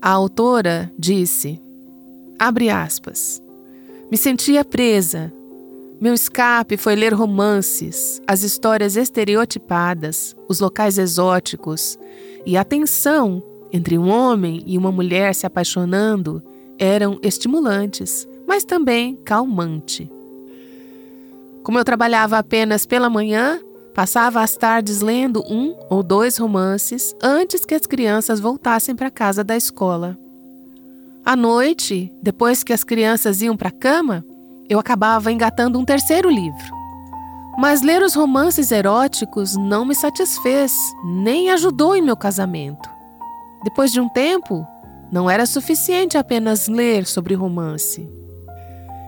A 0.01 0.11
autora 0.11 0.91
disse: 0.99 1.61
abre 2.39 2.71
aspas. 2.71 3.43
Me 4.11 4.17
sentia 4.17 4.65
presa. 4.65 5.31
Meu 6.01 6.15
escape 6.15 6.77
foi 6.77 6.95
ler 6.95 7.13
romances, 7.13 8.21
as 8.27 8.43
histórias 8.43 8.97
estereotipadas, 8.97 10.37
os 10.49 10.61
locais 10.61 10.97
exóticos 10.97 11.99
e 12.47 12.57
a 12.57 12.65
tensão 12.65 13.43
entre 13.73 13.99
um 13.99 14.09
homem 14.09 14.63
e 14.67 14.79
uma 14.79 14.93
mulher 14.93 15.35
se 15.35 15.45
apaixonando 15.45 16.43
eram 16.79 17.19
estimulantes, 17.23 18.27
mas 18.47 18.65
também 18.65 19.17
calmante. 19.17 20.11
Como 21.63 21.79
eu 21.79 21.85
trabalhava 21.85 22.39
apenas 22.39 22.87
pela 22.87 23.11
manhã, 23.11 23.61
Passava 23.99 24.43
as 24.43 24.57
tardes 24.57 25.01
lendo 25.01 25.43
um 25.53 25.75
ou 25.91 26.05
dois 26.05 26.39
romances 26.39 27.17
antes 27.21 27.65
que 27.65 27.75
as 27.75 27.85
crianças 27.85 28.39
voltassem 28.39 28.95
para 28.95 29.11
casa 29.11 29.43
da 29.43 29.57
escola. 29.57 30.17
À 31.25 31.35
noite, 31.35 32.13
depois 32.23 32.63
que 32.63 32.73
as 32.73 32.85
crianças 32.85 33.43
iam 33.43 33.57
para 33.57 33.71
a 33.71 33.73
cama, 33.73 34.25
eu 34.69 34.79
acabava 34.79 35.33
engatando 35.33 35.79
um 35.79 35.85
terceiro 35.85 36.29
livro. 36.29 36.77
Mas 37.57 37.83
ler 37.83 38.03
os 38.03 38.15
romances 38.15 38.71
eróticos 38.71 39.57
não 39.57 39.85
me 39.85 39.95
satisfez, 39.95 40.73
nem 41.05 41.51
ajudou 41.51 41.97
em 41.97 42.03
meu 42.03 42.17
casamento. 42.17 42.89
Depois 43.65 43.91
de 43.91 44.01
um 44.01 44.09
tempo, 44.09 44.67
não 45.11 45.29
era 45.29 45.47
suficiente 45.47 46.17
apenas 46.17 46.69
ler 46.69 47.07
sobre 47.07 47.35
romance. 47.35 48.09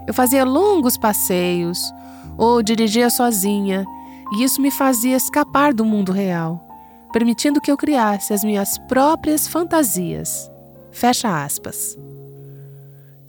Eu 0.07 0.15
fazia 0.15 0.45
longos 0.45 0.97
passeios 0.97 1.93
ou 2.37 2.63
dirigia 2.63 3.11
sozinha 3.11 3.85
e 4.33 4.43
isso 4.43 4.61
me 4.61 4.71
fazia 4.71 5.17
escapar 5.17 5.73
do 5.73 5.85
mundo 5.85 6.11
real, 6.11 6.67
permitindo 7.13 7.61
que 7.61 7.71
eu 7.71 7.77
criasse 7.77 8.33
as 8.33 8.43
minhas 8.43 8.79
próprias 8.79 9.47
fantasias. 9.47 10.51
Fecha 10.91 11.45
aspas. 11.45 11.97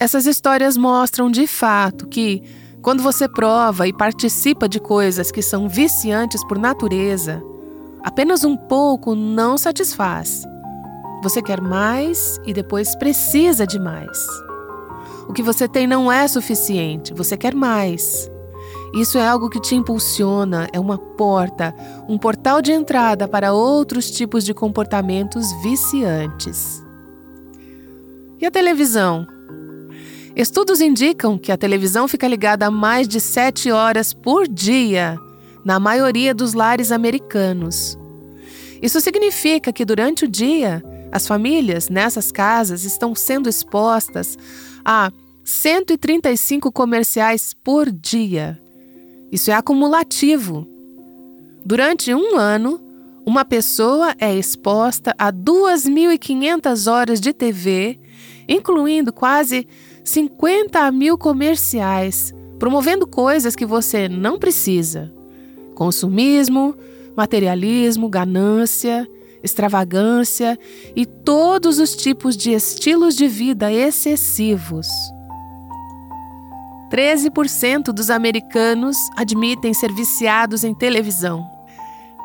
Essas 0.01 0.25
histórias 0.25 0.77
mostram 0.77 1.29
de 1.29 1.45
fato 1.45 2.07
que, 2.07 2.41
quando 2.81 3.03
você 3.03 3.29
prova 3.29 3.87
e 3.87 3.93
participa 3.93 4.67
de 4.67 4.79
coisas 4.79 5.29
que 5.29 5.43
são 5.43 5.69
viciantes 5.69 6.43
por 6.47 6.57
natureza, 6.57 7.39
apenas 8.03 8.43
um 8.43 8.57
pouco 8.57 9.13
não 9.13 9.59
satisfaz. 9.59 10.43
Você 11.21 11.39
quer 11.39 11.61
mais 11.61 12.39
e 12.47 12.51
depois 12.51 12.95
precisa 12.95 13.67
de 13.67 13.77
mais. 13.77 14.25
O 15.29 15.33
que 15.33 15.43
você 15.43 15.67
tem 15.67 15.85
não 15.85 16.11
é 16.11 16.27
suficiente, 16.27 17.13
você 17.13 17.37
quer 17.37 17.53
mais. 17.53 18.27
Isso 18.95 19.19
é 19.19 19.27
algo 19.27 19.51
que 19.51 19.61
te 19.61 19.75
impulsiona, 19.75 20.67
é 20.73 20.79
uma 20.79 20.97
porta, 20.97 21.75
um 22.09 22.17
portal 22.17 22.59
de 22.59 22.71
entrada 22.71 23.27
para 23.27 23.53
outros 23.53 24.09
tipos 24.09 24.43
de 24.43 24.51
comportamentos 24.51 25.45
viciantes. 25.61 26.83
E 28.39 28.47
a 28.47 28.49
televisão? 28.49 29.27
Estudos 30.35 30.79
indicam 30.79 31.37
que 31.37 31.51
a 31.51 31.57
televisão 31.57 32.07
fica 32.07 32.27
ligada 32.27 32.65
a 32.65 32.71
mais 32.71 33.07
de 33.07 33.19
7 33.19 33.71
horas 33.71 34.13
por 34.13 34.47
dia 34.47 35.19
na 35.63 35.79
maioria 35.79 36.33
dos 36.33 36.53
lares 36.53 36.91
americanos. 36.91 37.97
Isso 38.81 38.99
significa 39.01 39.71
que 39.73 39.85
durante 39.85 40.25
o 40.25 40.27
dia, 40.27 40.83
as 41.11 41.27
famílias 41.27 41.89
nessas 41.89 42.31
casas 42.31 42.83
estão 42.83 43.13
sendo 43.13 43.49
expostas 43.49 44.37
a 44.83 45.11
135 45.43 46.71
comerciais 46.71 47.53
por 47.53 47.91
dia. 47.91 48.59
Isso 49.31 49.51
é 49.51 49.53
acumulativo. 49.53 50.67
Durante 51.63 52.13
um 52.13 52.37
ano, 52.37 52.81
uma 53.25 53.45
pessoa 53.45 54.15
é 54.17 54.33
exposta 54.33 55.13
a 55.17 55.31
2.500 55.31 56.91
horas 56.91 57.19
de 57.19 57.33
TV, 57.33 57.99
incluindo 58.47 59.13
quase 59.13 59.67
50 60.03 60.91
mil 60.91 61.17
comerciais, 61.17 62.33
promovendo 62.59 63.07
coisas 63.07 63.55
que 63.55 63.65
você 63.65 64.09
não 64.09 64.39
precisa: 64.39 65.11
consumismo, 65.75 66.75
materialismo, 67.15 68.09
ganância, 68.09 69.07
extravagância 69.43 70.57
e 70.95 71.05
todos 71.05 71.79
os 71.79 71.95
tipos 71.95 72.37
de 72.37 72.51
estilos 72.51 73.15
de 73.15 73.27
vida 73.27 73.71
excessivos. 73.71 74.87
13% 76.91 77.93
dos 77.93 78.09
americanos 78.09 78.97
admitem 79.15 79.73
ser 79.73 79.93
viciados 79.93 80.63
em 80.63 80.73
televisão. 80.73 81.49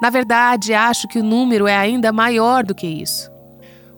Na 0.02 0.10
verdade, 0.10 0.74
acho 0.74 1.06
que 1.08 1.18
o 1.18 1.24
número 1.24 1.66
é 1.66 1.76
ainda 1.76 2.12
maior 2.12 2.64
do 2.64 2.74
que 2.74 2.86
isso. 2.86 3.30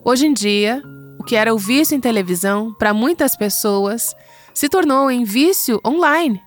Hoje 0.05 0.27
em 0.27 0.33
dia, 0.33 0.81
o 1.19 1.23
que 1.23 1.35
era 1.35 1.53
o 1.53 1.57
vício 1.57 1.95
em 1.95 1.99
televisão, 1.99 2.73
para 2.73 2.93
muitas 2.93 3.35
pessoas, 3.35 4.15
se 4.53 4.69
tornou 4.69 5.11
em 5.11 5.25
vício 5.25 5.79
online. 5.85 6.41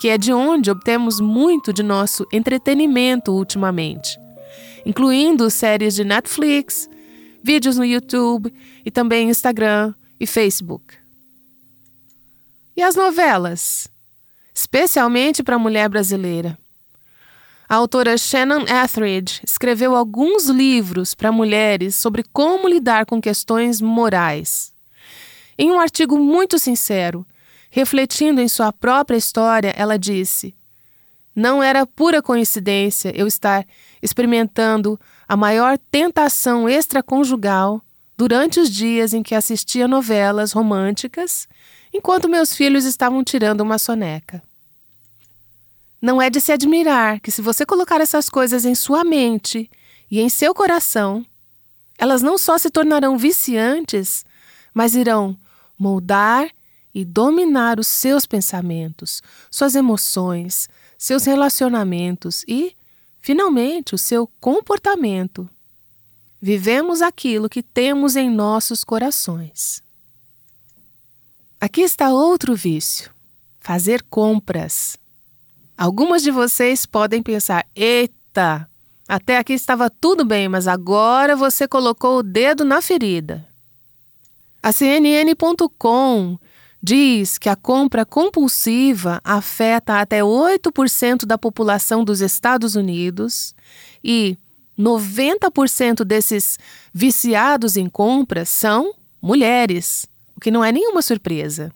que 0.00 0.08
é 0.08 0.16
de 0.16 0.32
onde 0.32 0.70
obtemos 0.70 1.18
muito 1.18 1.72
de 1.72 1.82
nosso 1.82 2.24
entretenimento 2.32 3.32
ultimamente, 3.32 4.16
incluindo 4.86 5.50
séries 5.50 5.96
de 5.96 6.04
Netflix, 6.04 6.88
vídeos 7.42 7.76
no 7.76 7.84
YouTube 7.84 8.54
e 8.84 8.92
também 8.92 9.28
Instagram 9.28 9.92
e 10.20 10.24
Facebook. 10.24 10.94
E 12.76 12.82
as 12.82 12.94
novelas? 12.94 13.88
Especialmente 14.54 15.42
para 15.42 15.56
a 15.56 15.58
mulher 15.58 15.88
brasileira. 15.88 16.56
A 17.70 17.74
autora 17.74 18.16
Shannon 18.16 18.62
Etheridge 18.62 19.42
escreveu 19.44 19.94
alguns 19.94 20.46
livros 20.46 21.14
para 21.14 21.30
mulheres 21.30 21.94
sobre 21.96 22.24
como 22.32 22.66
lidar 22.66 23.04
com 23.04 23.20
questões 23.20 23.78
morais. 23.78 24.72
Em 25.58 25.70
um 25.70 25.78
artigo 25.78 26.18
muito 26.18 26.58
sincero, 26.58 27.26
refletindo 27.68 28.40
em 28.40 28.48
sua 28.48 28.72
própria 28.72 29.18
história, 29.18 29.74
ela 29.76 29.98
disse: 29.98 30.54
Não 31.36 31.62
era 31.62 31.86
pura 31.86 32.22
coincidência 32.22 33.12
eu 33.14 33.26
estar 33.26 33.66
experimentando 34.00 34.98
a 35.28 35.36
maior 35.36 35.76
tentação 35.90 36.66
extraconjugal 36.66 37.82
durante 38.16 38.58
os 38.58 38.70
dias 38.70 39.12
em 39.12 39.22
que 39.22 39.34
assistia 39.34 39.86
novelas 39.86 40.52
românticas 40.52 41.46
enquanto 41.92 42.30
meus 42.30 42.54
filhos 42.54 42.86
estavam 42.86 43.22
tirando 43.22 43.60
uma 43.60 43.76
soneca. 43.76 44.42
Não 46.00 46.22
é 46.22 46.30
de 46.30 46.40
se 46.40 46.52
admirar 46.52 47.20
que, 47.20 47.30
se 47.30 47.42
você 47.42 47.66
colocar 47.66 48.00
essas 48.00 48.28
coisas 48.28 48.64
em 48.64 48.74
sua 48.74 49.02
mente 49.02 49.70
e 50.10 50.20
em 50.20 50.28
seu 50.28 50.54
coração, 50.54 51.26
elas 51.98 52.22
não 52.22 52.38
só 52.38 52.56
se 52.56 52.70
tornarão 52.70 53.18
viciantes, 53.18 54.24
mas 54.72 54.94
irão 54.94 55.36
moldar 55.76 56.48
e 56.94 57.04
dominar 57.04 57.80
os 57.80 57.86
seus 57.86 58.26
pensamentos, 58.26 59.22
suas 59.50 59.74
emoções, 59.74 60.68
seus 60.96 61.24
relacionamentos 61.24 62.44
e, 62.46 62.74
finalmente, 63.20 63.94
o 63.94 63.98
seu 63.98 64.26
comportamento. 64.40 65.48
Vivemos 66.40 67.02
aquilo 67.02 67.48
que 67.48 67.62
temos 67.62 68.14
em 68.14 68.30
nossos 68.30 68.84
corações. 68.84 69.82
Aqui 71.60 71.80
está 71.80 72.10
outro 72.10 72.54
vício: 72.54 73.10
fazer 73.58 74.04
compras. 74.04 74.96
Algumas 75.78 76.22
de 76.22 76.32
vocês 76.32 76.84
podem 76.84 77.22
pensar: 77.22 77.64
eita, 77.76 78.68
até 79.08 79.38
aqui 79.38 79.52
estava 79.52 79.88
tudo 79.88 80.24
bem, 80.24 80.48
mas 80.48 80.66
agora 80.66 81.36
você 81.36 81.68
colocou 81.68 82.18
o 82.18 82.22
dedo 82.22 82.64
na 82.64 82.82
ferida. 82.82 83.46
A 84.60 84.72
CNN.com 84.72 86.36
diz 86.82 87.38
que 87.38 87.48
a 87.48 87.54
compra 87.54 88.04
compulsiva 88.04 89.20
afeta 89.22 90.00
até 90.00 90.20
8% 90.20 91.24
da 91.24 91.38
população 91.38 92.02
dos 92.02 92.20
Estados 92.20 92.74
Unidos 92.74 93.54
e 94.02 94.36
90% 94.76 96.04
desses 96.04 96.58
viciados 96.92 97.76
em 97.76 97.88
compras 97.88 98.48
são 98.48 98.92
mulheres 99.22 100.08
o 100.38 100.40
que 100.40 100.52
não 100.52 100.64
é 100.64 100.70
nenhuma 100.70 101.02
surpresa. 101.02 101.72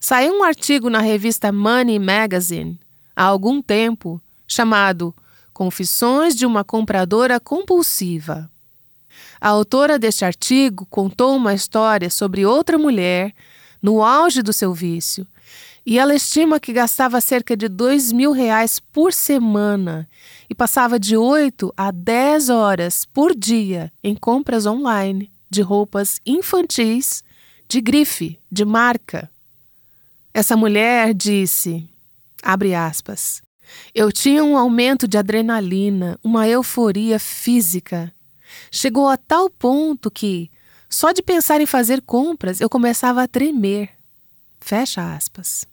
Saiu 0.00 0.32
um 0.32 0.42
artigo 0.42 0.88
na 0.88 1.00
revista 1.00 1.52
Money 1.52 1.98
Magazine 1.98 2.80
há 3.14 3.24
algum 3.24 3.62
tempo 3.62 4.20
chamado 4.46 5.14
Confissões 5.52 6.34
de 6.34 6.46
uma 6.46 6.64
Compradora 6.64 7.38
Compulsiva. 7.38 8.50
A 9.40 9.48
autora 9.48 9.98
deste 9.98 10.24
artigo 10.24 10.86
contou 10.86 11.36
uma 11.36 11.54
história 11.54 12.08
sobre 12.08 12.46
outra 12.46 12.78
mulher 12.78 13.34
no 13.80 14.02
auge 14.02 14.42
do 14.42 14.52
seu 14.52 14.72
vício 14.72 15.26
e 15.84 15.98
ela 15.98 16.14
estima 16.14 16.60
que 16.60 16.72
gastava 16.72 17.20
cerca 17.20 17.56
de 17.56 17.68
dois 17.68 18.12
mil 18.12 18.30
reais 18.30 18.78
por 18.78 19.12
semana 19.12 20.08
e 20.48 20.54
passava 20.54 20.98
de 20.98 21.16
8 21.16 21.72
a 21.76 21.90
10 21.90 22.48
horas 22.50 23.04
por 23.04 23.34
dia 23.34 23.92
em 24.02 24.14
compras 24.14 24.64
online 24.64 25.30
de 25.50 25.60
roupas 25.60 26.20
infantis 26.24 27.24
de 27.68 27.80
grife, 27.80 28.38
de 28.50 28.64
marca. 28.64 29.30
Essa 30.32 30.56
mulher 30.56 31.12
disse, 31.12 31.88
abre 32.42 32.74
aspas, 32.74 33.40
eu 33.94 34.10
tinha 34.10 34.42
um 34.42 34.56
aumento 34.56 35.06
de 35.06 35.16
adrenalina, 35.16 36.18
uma 36.22 36.48
euforia 36.48 37.18
física. 37.18 38.12
Chegou 38.70 39.08
a 39.08 39.16
tal 39.16 39.48
ponto 39.48 40.10
que, 40.10 40.50
só 40.88 41.12
de 41.12 41.22
pensar 41.22 41.60
em 41.60 41.66
fazer 41.66 42.02
compras, 42.02 42.60
eu 42.60 42.68
começava 42.68 43.22
a 43.22 43.28
tremer. 43.28 43.90
Fecha 44.60 45.14
aspas. 45.14 45.64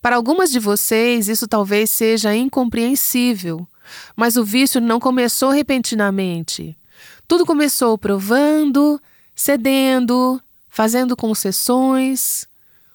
Para 0.00 0.16
algumas 0.16 0.50
de 0.50 0.58
vocês, 0.58 1.28
isso 1.28 1.48
talvez 1.48 1.90
seja 1.90 2.34
incompreensível, 2.34 3.66
mas 4.14 4.36
o 4.36 4.44
vício 4.44 4.80
não 4.80 5.00
começou 5.00 5.50
repentinamente. 5.50 6.78
Tudo 7.26 7.44
começou 7.44 7.98
provando, 7.98 9.00
cedendo, 9.34 10.40
fazendo 10.68 11.16
concessões, 11.16 12.46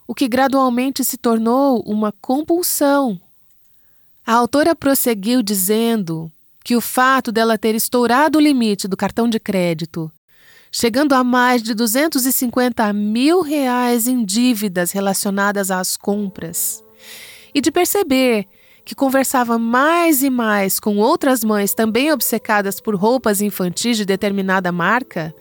o 0.08 0.16
que 0.16 0.28
gradualmente 0.28 1.04
se 1.04 1.18
tornou 1.18 1.82
uma 1.86 2.12
compulsão. 2.12 3.20
A 4.26 4.34
autora 4.34 4.76
prosseguiu 4.76 5.42
dizendo 5.42 6.32
que 6.64 6.76
o 6.76 6.82
fato 6.82 7.32
dela 7.32 7.58
ter 7.58 7.76
estourado 7.76 8.38
o 8.38 8.42
limite 8.42 8.88
do 8.88 8.98
cartão 8.98 9.28
de 9.28 9.40
crédito, 9.40 10.12
chegando 10.72 11.14
a 11.14 11.24
mais 11.24 11.62
de 11.62 11.74
250 11.74 12.94
mil 12.94 13.42
reais 13.42 14.08
em 14.08 14.24
dívidas 14.24 14.92
relacionadas 14.92 15.72
às 15.72 15.98
compras, 15.98 16.84
e 17.54 17.60
de 17.60 17.72
perceber 17.72 18.48
que 18.86 18.96
conversava 18.96 19.58
mais 19.58 20.24
e 20.24 20.30
mais 20.30 20.80
com 20.80 20.98
outras 20.98 21.44
mães 21.44 21.74
também 21.74 22.12
obcecadas 22.12 22.80
por 22.80 22.96
roupas 22.96 23.42
infantis 23.42 23.98
de 23.98 24.06
determinada 24.06 24.72
marca 24.72 25.34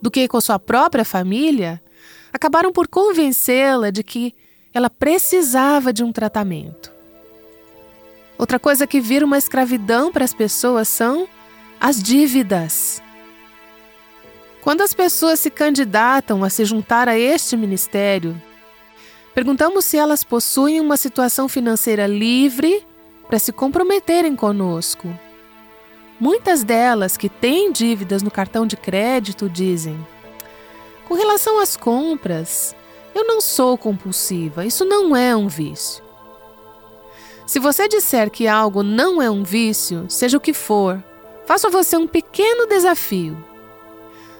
do 0.00 0.10
que 0.10 0.28
com 0.28 0.40
sua 0.40 0.58
própria 0.58 1.04
família, 1.04 1.82
acabaram 2.34 2.72
por 2.72 2.88
convencê-la 2.88 3.90
de 3.90 4.02
que 4.02 4.34
ela 4.72 4.90
precisava 4.90 5.92
de 5.92 6.02
um 6.02 6.10
tratamento. 6.10 6.92
Outra 8.36 8.58
coisa 8.58 8.88
que 8.88 9.00
vira 9.00 9.24
uma 9.24 9.38
escravidão 9.38 10.10
para 10.10 10.24
as 10.24 10.34
pessoas 10.34 10.88
são 10.88 11.28
as 11.80 12.02
dívidas. 12.02 13.00
Quando 14.60 14.80
as 14.80 14.92
pessoas 14.92 15.38
se 15.38 15.48
candidatam 15.48 16.42
a 16.42 16.50
se 16.50 16.64
juntar 16.64 17.08
a 17.08 17.16
este 17.16 17.56
ministério, 17.56 18.40
perguntamos 19.32 19.84
se 19.84 19.96
elas 19.96 20.24
possuem 20.24 20.80
uma 20.80 20.96
situação 20.96 21.48
financeira 21.48 22.08
livre 22.08 22.84
para 23.28 23.38
se 23.38 23.52
comprometerem 23.52 24.34
conosco. 24.34 25.08
Muitas 26.18 26.64
delas 26.64 27.16
que 27.16 27.28
têm 27.28 27.70
dívidas 27.70 28.24
no 28.24 28.30
cartão 28.30 28.66
de 28.66 28.76
crédito 28.76 29.48
dizem: 29.48 30.04
com 31.08 31.14
relação 31.14 31.60
às 31.60 31.76
compras, 31.76 32.74
eu 33.14 33.24
não 33.24 33.40
sou 33.40 33.78
compulsiva, 33.78 34.64
isso 34.64 34.84
não 34.84 35.14
é 35.14 35.36
um 35.36 35.48
vício. 35.48 36.02
Se 37.46 37.58
você 37.58 37.86
disser 37.86 38.30
que 38.30 38.48
algo 38.48 38.82
não 38.82 39.20
é 39.20 39.30
um 39.30 39.42
vício, 39.42 40.06
seja 40.08 40.36
o 40.36 40.40
que 40.40 40.54
for, 40.54 41.02
faça 41.46 41.68
você 41.68 41.96
um 41.96 42.06
pequeno 42.06 42.66
desafio. 42.66 43.36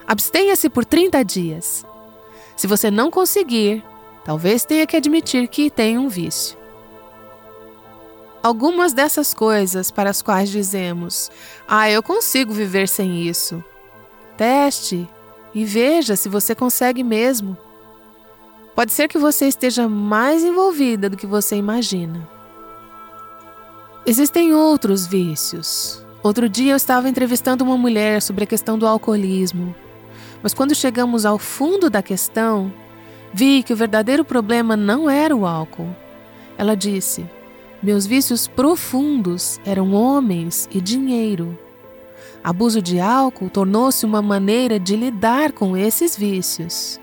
Abstenha-se 0.07 0.69
por 0.71 0.85
30 0.85 1.23
dias. 1.23 1.85
Se 2.57 2.67
você 2.67 2.91
não 2.91 3.11
conseguir, 3.11 3.85
talvez 4.25 4.65
tenha 4.65 4.87
que 4.87 4.97
admitir 4.97 5.49
que 5.49 5.71
tem 5.71 5.99
um 5.99 6.09
vício. 6.09 6.57
Algumas 8.43 8.93
dessas 8.93 9.33
coisas 9.33 9.91
para 9.91 10.11
as 10.11 10.21
quais 10.21 10.51
dizemos: 10.51 11.31
Ah, 11.67 11.91
eu 11.91 12.03
consigo 12.03 12.53
viver 12.53 12.89
sem 12.89 13.23
isso. 13.23 13.63
Teste 14.37 15.09
e 15.55 15.65
veja 15.65 16.17
se 16.17 16.29
você 16.29 16.55
consegue 16.55 17.05
mesmo. 17.05 17.57
Pode 18.75 18.93
ser 18.93 19.09
que 19.09 19.19
você 19.19 19.47
esteja 19.47 19.89
mais 19.89 20.43
envolvida 20.43 21.09
do 21.09 21.17
que 21.17 21.27
você 21.27 21.57
imagina. 21.57 22.29
Existem 24.05 24.53
outros 24.53 25.07
vícios. 25.07 26.05
Outro 26.23 26.49
dia 26.49 26.73
eu 26.73 26.77
estava 26.77 27.09
entrevistando 27.09 27.63
uma 27.63 27.77
mulher 27.77 28.21
sobre 28.21 28.45
a 28.45 28.47
questão 28.47 28.79
do 28.79 28.87
alcoolismo, 28.87 29.75
mas 30.43 30.53
quando 30.53 30.75
chegamos 30.75 31.25
ao 31.25 31.39
fundo 31.39 31.89
da 31.89 32.03
questão, 32.03 32.73
vi 33.33 33.63
que 33.63 33.73
o 33.73 33.77
verdadeiro 33.77 34.25
problema 34.25 34.77
não 34.77 35.09
era 35.09 35.35
o 35.35 35.47
álcool. 35.47 35.95
Ela 36.59 36.75
disse: 36.75 37.25
Meus 37.83 38.07
vícios 38.07 38.47
profundos 38.47 39.61
eram 39.65 39.93
homens 39.93 40.69
e 40.71 40.81
dinheiro. 40.81 41.59
Abuso 42.45 42.83
de 42.83 43.01
álcool 43.01 43.49
tornou-se 43.49 44.05
uma 44.05 44.21
maneira 44.21 44.79
de 44.79 44.95
lidar 44.95 45.51
com 45.53 45.75
esses 45.75 46.15
vícios. 46.15 47.01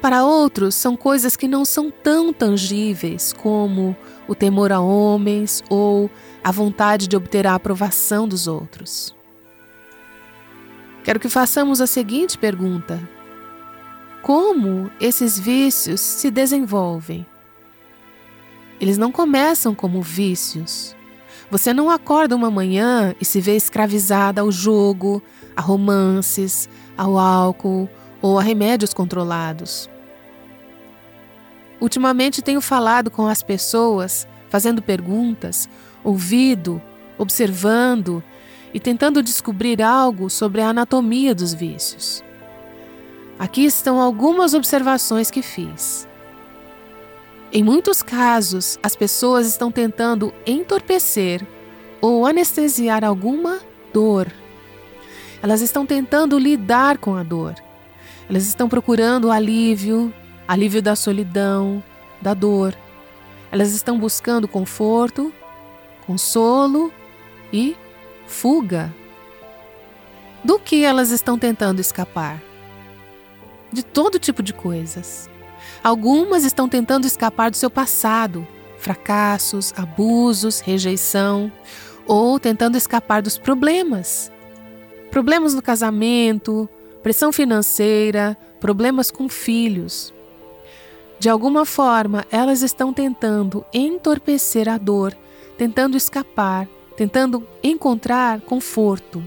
Para 0.00 0.24
outros, 0.24 0.74
são 0.74 0.96
coisas 0.96 1.36
que 1.36 1.46
não 1.46 1.64
são 1.64 1.88
tão 1.88 2.32
tangíveis 2.32 3.32
como 3.32 3.96
o 4.26 4.34
temor 4.34 4.72
a 4.72 4.80
homens 4.80 5.62
ou 5.70 6.10
a 6.42 6.50
vontade 6.50 7.06
de 7.06 7.16
obter 7.16 7.46
a 7.46 7.54
aprovação 7.54 8.26
dos 8.26 8.48
outros. 8.48 9.14
Quero 11.04 11.20
que 11.20 11.28
façamos 11.28 11.80
a 11.80 11.86
seguinte 11.86 12.36
pergunta: 12.36 13.00
Como 14.20 14.90
esses 15.00 15.38
vícios 15.38 16.00
se 16.00 16.28
desenvolvem? 16.28 17.24
eles 18.82 18.98
não 18.98 19.12
começam 19.12 19.76
como 19.76 20.02
vícios. 20.02 20.96
Você 21.52 21.74
não 21.74 21.90
acorda 21.90 22.34
uma 22.34 22.50
manhã 22.50 23.14
e 23.20 23.26
se 23.26 23.38
vê 23.38 23.54
escravizada 23.54 24.40
ao 24.40 24.50
jogo, 24.50 25.22
a 25.54 25.60
romances, 25.60 26.66
ao 26.96 27.18
álcool 27.18 27.90
ou 28.22 28.38
a 28.38 28.42
remédios 28.42 28.94
controlados. 28.94 29.86
Ultimamente 31.78 32.40
tenho 32.40 32.62
falado 32.62 33.10
com 33.10 33.26
as 33.26 33.42
pessoas, 33.42 34.26
fazendo 34.48 34.80
perguntas, 34.80 35.68
ouvido, 36.02 36.80
observando 37.18 38.24
e 38.72 38.80
tentando 38.80 39.22
descobrir 39.22 39.82
algo 39.82 40.30
sobre 40.30 40.62
a 40.62 40.70
anatomia 40.70 41.34
dos 41.34 41.52
vícios. 41.52 42.24
Aqui 43.38 43.66
estão 43.66 44.00
algumas 44.00 44.54
observações 44.54 45.30
que 45.30 45.42
fiz. 45.42 46.08
Em 47.54 47.62
muitos 47.62 48.02
casos, 48.02 48.78
as 48.82 48.96
pessoas 48.96 49.46
estão 49.46 49.70
tentando 49.70 50.32
entorpecer 50.46 51.46
ou 52.00 52.24
anestesiar 52.26 53.04
alguma 53.04 53.60
dor. 53.92 54.32
Elas 55.42 55.60
estão 55.60 55.84
tentando 55.84 56.38
lidar 56.38 56.96
com 56.96 57.14
a 57.14 57.22
dor. 57.22 57.54
Elas 58.26 58.46
estão 58.46 58.70
procurando 58.70 59.30
alívio, 59.30 60.10
alívio 60.48 60.80
da 60.80 60.96
solidão, 60.96 61.84
da 62.22 62.32
dor. 62.32 62.74
Elas 63.50 63.72
estão 63.74 63.98
buscando 63.98 64.48
conforto, 64.48 65.30
consolo 66.06 66.90
e 67.52 67.76
fuga. 68.26 68.90
Do 70.42 70.58
que 70.58 70.84
elas 70.84 71.10
estão 71.10 71.38
tentando 71.38 71.80
escapar? 71.80 72.42
De 73.70 73.82
todo 73.82 74.18
tipo 74.18 74.42
de 74.42 74.54
coisas. 74.54 75.28
Algumas 75.82 76.44
estão 76.44 76.68
tentando 76.68 77.08
escapar 77.08 77.50
do 77.50 77.56
seu 77.56 77.68
passado, 77.68 78.46
fracassos, 78.78 79.72
abusos, 79.76 80.60
rejeição, 80.60 81.50
ou 82.06 82.38
tentando 82.38 82.76
escapar 82.76 83.20
dos 83.20 83.36
problemas. 83.36 84.30
Problemas 85.10 85.54
no 85.54 85.62
casamento, 85.62 86.68
pressão 87.02 87.32
financeira, 87.32 88.38
problemas 88.60 89.10
com 89.10 89.28
filhos. 89.28 90.14
De 91.18 91.28
alguma 91.28 91.64
forma, 91.64 92.24
elas 92.30 92.62
estão 92.62 92.92
tentando 92.92 93.64
entorpecer 93.72 94.68
a 94.68 94.78
dor, 94.78 95.16
tentando 95.58 95.96
escapar, 95.96 96.68
tentando 96.96 97.46
encontrar 97.62 98.40
conforto. 98.42 99.22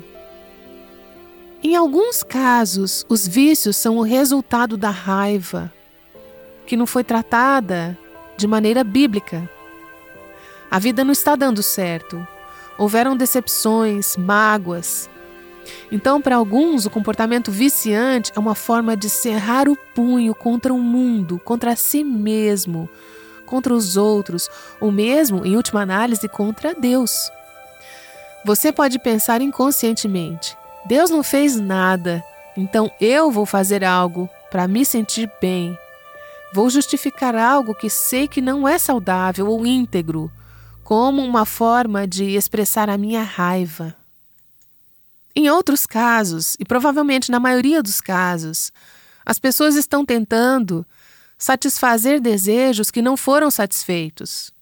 Em 1.61 1.75
alguns 1.75 2.23
casos, 2.23 3.05
os 3.09 3.27
vícios 3.27 3.75
são 3.75 3.97
o 3.97 4.03
resultado 4.03 4.77
da 4.77 4.89
raiva, 4.89 5.73
que 6.65 6.77
não 6.77 6.85
foi 6.85 7.03
tratada 7.03 7.97
de 8.37 8.47
maneira 8.47 8.83
bíblica. 8.83 9.49
A 10.69 10.79
vida 10.79 11.03
não 11.03 11.11
está 11.11 11.35
dando 11.35 11.63
certo. 11.63 12.25
Houveram 12.77 13.15
decepções, 13.15 14.17
mágoas. 14.17 15.09
Então, 15.91 16.21
para 16.21 16.35
alguns, 16.35 16.85
o 16.85 16.89
comportamento 16.89 17.51
viciante 17.51 18.31
é 18.35 18.39
uma 18.39 18.55
forma 18.55 18.95
de 18.95 19.09
cerrar 19.09 19.67
o 19.67 19.77
punho 19.95 20.35
contra 20.35 20.73
o 20.73 20.77
mundo, 20.77 21.39
contra 21.39 21.75
si 21.75 22.03
mesmo, 22.03 22.89
contra 23.45 23.73
os 23.73 23.97
outros, 23.97 24.49
ou 24.79 24.91
mesmo, 24.91 25.45
em 25.45 25.55
última 25.55 25.81
análise, 25.81 26.27
contra 26.27 26.75
Deus. 26.75 27.31
Você 28.43 28.71
pode 28.71 28.99
pensar 28.99 29.41
inconscientemente: 29.41 30.55
Deus 30.85 31.09
não 31.09 31.23
fez 31.23 31.59
nada, 31.59 32.23
então 32.55 32.91
eu 33.01 33.31
vou 33.31 33.45
fazer 33.45 33.83
algo 33.83 34.29
para 34.51 34.67
me 34.67 34.85
sentir 34.85 35.31
bem, 35.41 35.77
Vou 36.53 36.69
justificar 36.69 37.35
algo 37.35 37.75
que 37.75 37.89
sei 37.89 38.27
que 38.27 38.41
não 38.41 38.67
é 38.67 38.77
saudável 38.77 39.47
ou 39.47 39.65
íntegro, 39.65 40.31
como 40.83 41.21
uma 41.23 41.45
forma 41.45 42.07
de 42.07 42.35
expressar 42.35 42.89
a 42.89 42.97
minha 42.97 43.23
raiva. 43.23 43.95
Em 45.35 45.49
outros 45.49 45.85
casos, 45.85 46.55
e 46.59 46.63
provavelmente 46.63 47.29
na 47.29 47.39
maioria 47.39 47.83
dos 47.83 47.99
casos, 47.99 48.71
as 49.25 49.37
pessoas 49.37 49.75
estão 49.75 50.05
tentando 50.05 50.85
satisfazer 51.37 52.21
desejos 52.21 52.89
que 52.89 53.01
não 53.01 53.17
foram 53.17 53.51
satisfeitos. 53.51 54.53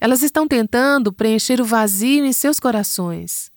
Elas 0.00 0.22
estão 0.22 0.46
tentando 0.46 1.12
preencher 1.12 1.60
o 1.60 1.64
vazio 1.64 2.24
em 2.24 2.32
seus 2.32 2.60
corações. 2.60 3.50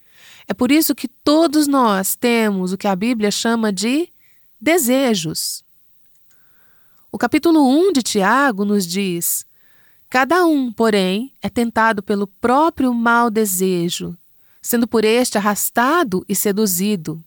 É 0.47 0.53
por 0.53 0.71
isso 0.71 0.95
que 0.95 1.08
todos 1.08 1.67
nós 1.67 2.15
temos 2.15 2.71
o 2.71 2.77
que 2.77 2.88
a 2.88 2.95
Bíblia 2.95 3.30
chama 3.30 3.71
de 3.71 4.10
desejos. 4.60 5.63
O 7.17 7.19
capítulo 7.19 7.67
1 7.67 7.93
de 7.93 8.03
Tiago 8.03 8.63
nos 8.63 8.86
diz: 8.86 9.43
Cada 10.08 10.45
um, 10.45 10.71
porém, 10.71 11.34
é 11.41 11.49
tentado 11.49 12.03
pelo 12.03 12.27
próprio 12.27 12.93
mau 12.93 13.32
desejo, 13.32 14.15
sendo 14.62 14.88
por 14.88 15.03
este 15.03 15.36
arrastado 15.36 16.23
e 16.30 16.36
seduzido. 16.36 17.19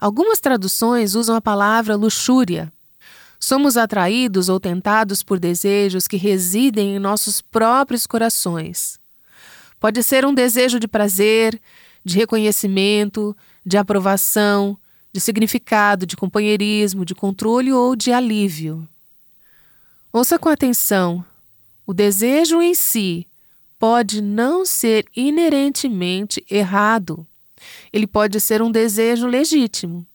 Algumas 0.00 0.40
traduções 0.40 1.14
usam 1.14 1.36
a 1.36 1.40
palavra 1.40 1.94
luxúria. 1.94 2.72
Somos 3.38 3.76
atraídos 3.76 4.48
ou 4.48 4.58
tentados 4.58 5.22
por 5.22 5.38
desejos 5.38 6.08
que 6.08 6.16
residem 6.16 6.96
em 6.96 6.98
nossos 6.98 7.40
próprios 7.40 8.04
corações. 8.04 8.98
Pode 9.78 10.02
ser 10.02 10.26
um 10.26 10.34
desejo 10.34 10.80
de 10.80 10.88
prazer, 10.88 11.56
de 12.04 12.16
reconhecimento, 12.18 13.36
de 13.64 13.78
aprovação, 13.78 14.76
de 15.12 15.20
significado, 15.20 16.06
de 16.06 16.16
companheirismo, 16.16 17.04
de 17.04 17.14
controle 17.14 17.72
ou 17.72 17.94
de 17.94 18.12
alívio. 18.12 18.88
Ouça 20.12 20.38
com 20.38 20.48
atenção: 20.48 21.24
o 21.86 21.92
desejo 21.92 22.62
em 22.62 22.74
si 22.74 23.26
pode 23.78 24.22
não 24.22 24.64
ser 24.64 25.04
inerentemente 25.14 26.44
errado. 26.50 27.26
Ele 27.92 28.06
pode 28.06 28.40
ser 28.40 28.62
um 28.62 28.70
desejo 28.70 29.26
legítimo. 29.26 30.06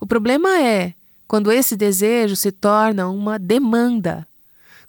O 0.00 0.06
problema 0.06 0.60
é 0.60 0.94
quando 1.26 1.52
esse 1.52 1.76
desejo 1.76 2.36
se 2.36 2.50
torna 2.52 3.08
uma 3.08 3.38
demanda. 3.38 4.26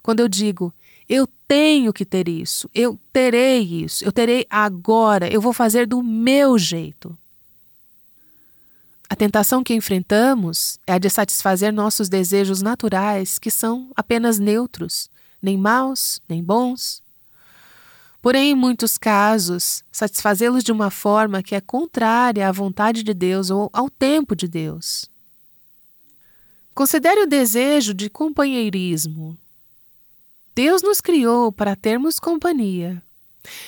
Quando 0.02 0.20
eu 0.20 0.28
digo, 0.28 0.72
eu 1.08 1.28
tenho 1.46 1.92
que 1.92 2.04
ter 2.04 2.28
isso, 2.28 2.70
eu 2.74 2.98
terei 3.12 3.60
isso, 3.60 4.04
eu 4.04 4.12
terei 4.12 4.46
agora, 4.48 5.28
eu 5.28 5.40
vou 5.40 5.52
fazer 5.52 5.86
do 5.86 6.02
meu 6.02 6.56
jeito. 6.56 7.16
A 9.10 9.16
tentação 9.16 9.64
que 9.64 9.74
enfrentamos 9.74 10.78
é 10.86 10.92
a 10.92 10.98
de 10.98 11.10
satisfazer 11.10 11.72
nossos 11.72 12.08
desejos 12.08 12.62
naturais, 12.62 13.40
que 13.40 13.50
são 13.50 13.90
apenas 13.96 14.38
neutros, 14.38 15.10
nem 15.42 15.58
maus, 15.58 16.22
nem 16.28 16.40
bons. 16.40 17.02
Porém, 18.22 18.52
em 18.52 18.54
muitos 18.54 18.96
casos, 18.96 19.82
satisfazê-los 19.90 20.62
de 20.62 20.70
uma 20.70 20.92
forma 20.92 21.42
que 21.42 21.56
é 21.56 21.60
contrária 21.60 22.48
à 22.48 22.52
vontade 22.52 23.02
de 23.02 23.12
Deus 23.12 23.50
ou 23.50 23.68
ao 23.72 23.90
tempo 23.90 24.36
de 24.36 24.46
Deus. 24.46 25.10
Considere 26.72 27.22
o 27.22 27.26
desejo 27.26 27.92
de 27.92 28.08
companheirismo. 28.08 29.36
Deus 30.54 30.82
nos 30.82 31.00
criou 31.00 31.50
para 31.50 31.74
termos 31.74 32.20
companhia. 32.20 33.02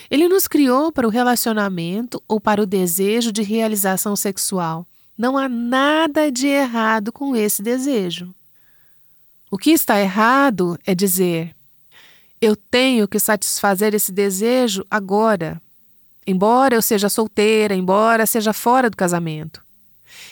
Ele 0.09 0.29
nos 0.29 0.47
criou 0.47 0.93
para 0.93 1.07
o 1.07 1.11
relacionamento 1.11 2.23
ou 2.29 2.41
para 2.41 2.63
o 2.63 2.67
desejo 2.67 3.33
de 3.33 3.43
realização 3.43 4.15
sexual. 4.15 4.87
Não 5.23 5.39
há 5.39 5.49
nada 5.49 6.33
de 6.33 6.49
errado 6.49 7.13
com 7.13 7.37
esse 7.37 7.63
desejo. 7.63 8.35
O 9.53 9.57
que 9.57 9.71
está 9.71 10.01
errado 10.01 10.77
é 10.85 10.97
dizer: 10.97 11.55
eu 12.41 12.57
tenho 12.57 13.07
que 13.07 13.21
satisfazer 13.21 13.95
esse 13.95 14.11
desejo 14.11 14.85
agora, 14.91 15.63
embora 16.27 16.75
eu 16.75 16.83
seja 16.83 17.09
solteira, 17.09 17.73
embora 17.73 18.27
seja 18.27 18.53
fora 18.53 18.91
do 18.91 18.97
casamento. 18.97 19.65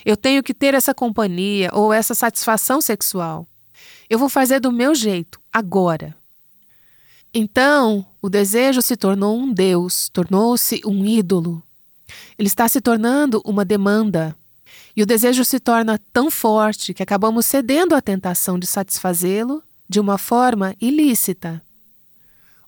Eu 0.05 0.17
tenho 0.17 0.43
que 0.43 0.53
ter 0.53 0.75
essa 0.75 0.93
companhia 0.93 1.71
ou 1.73 1.93
essa 1.93 2.13
satisfação 2.13 2.81
sexual. 2.81 3.47
Eu 4.09 4.19
vou 4.19 4.29
fazer 4.29 4.59
do 4.59 4.73
meu 4.73 4.93
jeito, 4.93 5.41
agora. 5.53 6.17
Então, 7.33 8.05
o 8.21 8.29
desejo 8.29 8.83
se 8.83 8.97
tornou 8.97 9.39
um 9.39 9.53
Deus, 9.53 10.09
tornou-se 10.09 10.81
um 10.85 11.07
ídolo. 11.07 11.63
Ele 12.37 12.49
está 12.49 12.69
se 12.69 12.81
tornando 12.81 13.41
uma 13.45 13.65
demanda, 13.65 14.37
e 14.97 15.03
o 15.03 15.07
desejo 15.07 15.45
se 15.45 15.61
torna 15.61 15.99
tão 16.13 16.31
forte 16.31 16.93
que 16.93 17.03
acabamos 17.03 17.47
cedendo 17.47 17.95
à 17.95 18.01
tentação 18.01 18.59
de 18.59 18.67
satisfazê-lo 18.67 19.63
de 19.89 20.01
uma 20.01 20.19
forma 20.19 20.75
ilícita. 20.81 21.63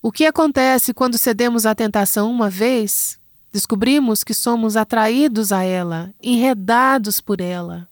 O 0.00 0.10
que 0.10 0.26
acontece 0.26 0.92
quando 0.92 1.18
cedemos 1.18 1.64
à 1.64 1.74
tentação 1.74 2.30
uma 2.30 2.50
vez? 2.50 3.18
Descobrimos 3.52 4.24
que 4.24 4.34
somos 4.34 4.76
atraídos 4.76 5.52
a 5.52 5.62
ela, 5.62 6.12
enredados 6.22 7.20
por 7.20 7.40
ela. 7.40 7.86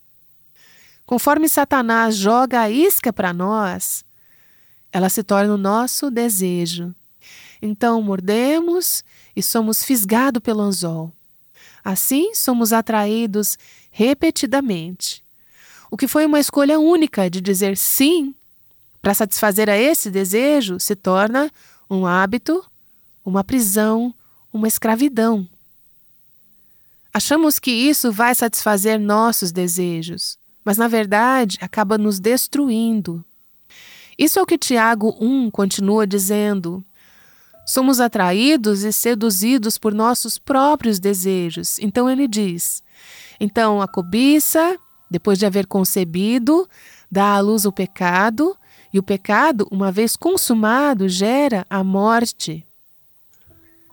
Conforme 1.07 1.49
Satanás 1.49 2.17
joga 2.17 2.63
a 2.63 2.71
isca 2.71 3.13
para 3.13 3.33
nós, 3.33 4.05
ela 4.93 5.09
se 5.09 5.23
torna 5.23 5.55
o 5.55 5.59
nosso 5.59 6.11
desejo. 6.11 6.95
Então 7.61 8.01
mordemos 8.03 9.05
e 9.37 9.43
somos 9.43 9.85
fisgados 9.85 10.43
pelo 10.43 10.63
anzol. 10.63 11.13
Assim, 11.85 12.35
somos 12.35 12.73
atraídos 12.73 13.57
repetidamente. 13.91 15.23
O 15.91 15.97
que 15.97 16.07
foi 16.07 16.25
uma 16.25 16.39
escolha 16.39 16.79
única 16.79 17.29
de 17.29 17.41
dizer 17.41 17.77
sim 17.77 18.35
para 19.03 19.15
satisfazer 19.15 19.69
a 19.69 19.77
esse 19.77 20.11
desejo 20.11 20.79
se 20.79 20.95
torna 20.95 21.51
um 21.89 22.07
hábito, 22.07 22.65
uma 23.25 23.43
prisão, 23.43 24.15
uma 24.53 24.69
escravidão. 24.69 25.49
Achamos 27.13 27.59
que 27.59 27.73
isso 27.73 28.13
vai 28.13 28.35
satisfazer 28.35 29.01
nossos 29.01 29.51
desejos, 29.51 30.39
mas 30.65 30.79
na 30.79 30.87
verdade 30.87 31.59
acaba 31.61 31.99
nos 31.99 32.21
destruindo. 32.21 33.25
Isso 34.17 34.39
é 34.39 34.43
o 34.43 34.47
que 34.47 34.59
Tiago 34.59 35.17
1 35.21 35.51
continua 35.51 36.07
dizendo. 36.07 36.85
Somos 37.67 38.01
atraídos 38.01 38.85
e 38.85 38.93
seduzidos 38.93 39.79
por 39.79 39.95
nossos 39.95 40.39
próprios 40.39 41.01
desejos. 41.01 41.79
Então 41.79 42.09
ele 42.09 42.29
diz: 42.29 42.83
então 43.41 43.81
a 43.81 43.89
cobiça, 43.89 44.79
depois 45.11 45.39
de 45.39 45.47
haver 45.47 45.67
concebido, 45.67 46.69
dá 47.11 47.35
à 47.35 47.41
luz 47.41 47.65
o 47.65 47.73
pecado, 47.73 48.57
e 48.93 48.99
o 48.99 49.03
pecado, 49.03 49.67
uma 49.71 49.91
vez 49.91 50.17
consumado, 50.17 51.09
gera 51.09 51.65
a 51.71 51.83
morte. 51.83 52.67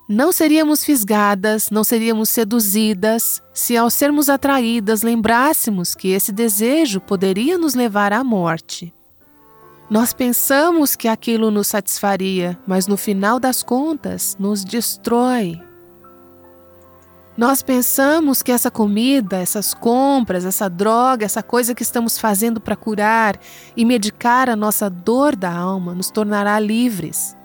Não 0.08 0.32
seríamos 0.32 0.82
fisgadas, 0.84 1.70
não 1.70 1.84
seríamos 1.84 2.30
seduzidas, 2.30 3.42
se 3.52 3.76
ao 3.76 3.90
sermos 3.90 4.28
atraídas 4.28 5.02
lembrássemos 5.02 5.94
que 5.94 6.08
esse 6.08 6.32
desejo 6.32 7.00
poderia 7.00 7.58
nos 7.58 7.74
levar 7.74 8.12
à 8.12 8.24
morte. 8.24 8.92
Nós 9.90 10.12
pensamos 10.12 10.96
que 10.96 11.08
aquilo 11.08 11.50
nos 11.50 11.68
satisfaria, 11.68 12.58
mas 12.66 12.86
no 12.86 12.96
final 12.96 13.38
das 13.38 13.62
contas 13.62 14.36
nos 14.38 14.64
destrói. 14.64 15.67
Nós 17.38 17.62
pensamos 17.62 18.42
que 18.42 18.50
essa 18.50 18.68
comida, 18.68 19.36
essas 19.36 19.72
compras, 19.72 20.44
essa 20.44 20.68
droga, 20.68 21.24
essa 21.24 21.40
coisa 21.40 21.72
que 21.72 21.84
estamos 21.84 22.18
fazendo 22.18 22.60
para 22.60 22.74
curar 22.74 23.38
e 23.76 23.84
medicar 23.84 24.50
a 24.50 24.56
nossa 24.56 24.90
dor 24.90 25.36
da 25.36 25.52
alma 25.52 25.94
nos 25.94 26.10
tornará 26.10 26.58
livres. 26.58 27.36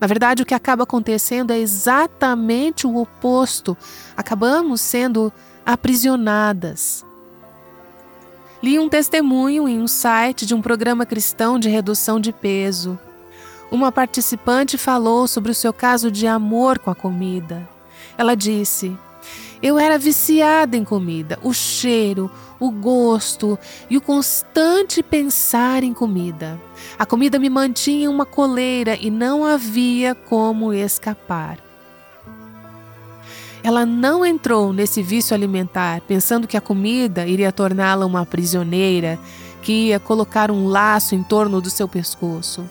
Na 0.00 0.06
verdade, 0.06 0.44
o 0.44 0.46
que 0.46 0.54
acaba 0.54 0.84
acontecendo 0.84 1.50
é 1.50 1.58
exatamente 1.58 2.86
o 2.86 2.96
oposto. 2.96 3.76
Acabamos 4.16 4.80
sendo 4.80 5.32
aprisionadas. 5.66 7.04
Li 8.62 8.78
um 8.78 8.88
testemunho 8.88 9.66
em 9.66 9.80
um 9.82 9.88
site 9.88 10.46
de 10.46 10.54
um 10.54 10.62
programa 10.62 11.04
cristão 11.04 11.58
de 11.58 11.68
redução 11.68 12.20
de 12.20 12.32
peso. 12.32 12.96
Uma 13.68 13.90
participante 13.90 14.78
falou 14.78 15.26
sobre 15.26 15.50
o 15.50 15.56
seu 15.56 15.72
caso 15.72 16.08
de 16.08 16.28
amor 16.28 16.78
com 16.78 16.88
a 16.88 16.94
comida. 16.94 17.68
Ela 18.16 18.36
disse: 18.36 18.96
eu 19.62 19.78
era 19.78 19.98
viciada 19.98 20.76
em 20.76 20.84
comida, 20.84 21.38
o 21.42 21.52
cheiro, 21.52 22.30
o 22.60 22.70
gosto 22.70 23.58
e 23.90 23.96
o 23.96 24.00
constante 24.00 25.02
pensar 25.02 25.82
em 25.82 25.92
comida. 25.92 26.60
A 26.98 27.04
comida 27.04 27.38
me 27.38 27.50
mantinha 27.50 28.10
uma 28.10 28.24
coleira 28.24 28.96
e 29.00 29.10
não 29.10 29.44
havia 29.44 30.14
como 30.14 30.72
escapar. 30.72 31.58
Ela 33.62 33.84
não 33.84 34.24
entrou 34.24 34.72
nesse 34.72 35.02
vício 35.02 35.34
alimentar 35.34 36.00
pensando 36.02 36.46
que 36.46 36.56
a 36.56 36.60
comida 36.60 37.26
iria 37.26 37.50
torná-la 37.50 38.06
uma 38.06 38.24
prisioneira, 38.24 39.18
que 39.60 39.88
ia 39.88 39.98
colocar 39.98 40.50
um 40.50 40.68
laço 40.68 41.14
em 41.14 41.22
torno 41.22 41.60
do 41.60 41.68
seu 41.68 41.88
pescoço. 41.88 42.64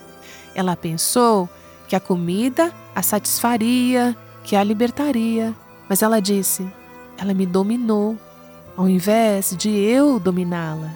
Ela 0.55 0.75
pensou 0.75 1.49
que 1.87 1.95
a 1.95 1.99
comida 1.99 2.73
a 2.97 3.03
satisfaria, 3.03 4.17
que 4.43 4.55
a 4.55 4.63
libertaria. 4.63 5.53
Mas 5.89 6.01
ela 6.01 6.19
disse: 6.19 6.65
ela 7.17 7.33
me 7.33 7.45
dominou, 7.45 8.17
ao 8.75 8.87
invés 8.87 9.55
de 9.57 9.69
eu 9.69 10.19
dominá-la. 10.19 10.91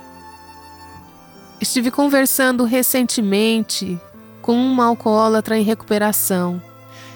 Estive 1.60 1.92
conversando 1.92 2.64
recentemente 2.64 4.00
com 4.42 4.56
uma 4.56 4.86
alcoólatra 4.86 5.58
em 5.58 5.64
recuperação 5.64 6.62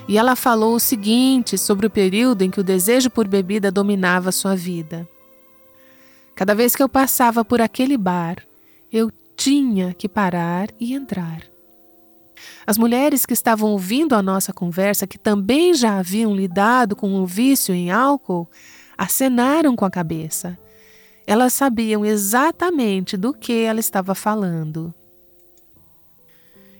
e 0.08 0.18
ela 0.18 0.36
falou 0.36 0.76
o 0.76 0.80
seguinte 0.80 1.58
sobre 1.58 1.88
o 1.88 1.90
período 1.90 2.44
em 2.44 2.52
que 2.52 2.60
o 2.60 2.64
desejo 2.64 3.10
por 3.10 3.28
bebida 3.28 3.72
dominava 3.72 4.32
sua 4.32 4.56
vida. 4.56 5.08
Cada 6.36 6.54
vez 6.54 6.76
que 6.76 6.84
eu 6.84 6.90
passava 6.90 7.44
por 7.44 7.60
aquele 7.60 7.98
bar, 7.98 8.38
eu 8.92 9.12
tinha 9.36 9.94
que 9.94 10.08
parar 10.08 10.70
e 10.80 10.94
entrar. 10.94 11.55
As 12.66 12.78
mulheres 12.78 13.26
que 13.26 13.34
estavam 13.34 13.72
ouvindo 13.72 14.14
a 14.14 14.22
nossa 14.22 14.54
conversa, 14.54 15.08
que 15.08 15.18
também 15.18 15.74
já 15.74 15.98
haviam 15.98 16.36
lidado 16.36 16.96
com 16.96 17.16
o 17.16 17.26
vício 17.26 17.74
em 17.74 17.92
álcool, 17.92 18.50
acenaram 18.98 19.76
com 19.76 19.86
a 19.86 19.92
cabeça. 19.92 20.58
Elas 21.28 21.54
sabiam 21.54 22.06
exatamente 22.06 23.18
do 23.18 23.34
que 23.34 23.64
ela 23.64 23.80
estava 23.80 24.14
falando. 24.14 24.94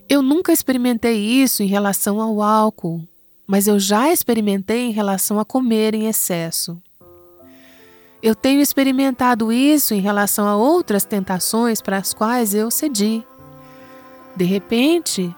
Eu 0.08 0.22
nunca 0.22 0.54
experimentei 0.54 1.18
isso 1.18 1.64
em 1.64 1.68
relação 1.68 2.22
ao 2.22 2.42
álcool, 2.42 3.02
mas 3.48 3.68
eu 3.68 3.80
já 3.80 4.12
experimentei 4.12 4.82
em 4.82 4.92
relação 4.92 5.40
a 5.40 5.46
comer 5.46 5.96
em 5.96 6.08
excesso. 6.08 6.80
Eu 8.22 8.34
tenho 8.34 8.62
experimentado 8.62 9.52
isso 9.52 9.94
em 9.94 10.00
relação 10.00 10.48
a 10.48 10.56
outras 10.56 11.06
tentações 11.06 11.82
para 11.82 11.98
as 11.98 12.14
quais 12.14 12.54
eu 12.54 12.72
cedi. 12.72 13.24
De 14.36 14.44
repente, 14.44 15.36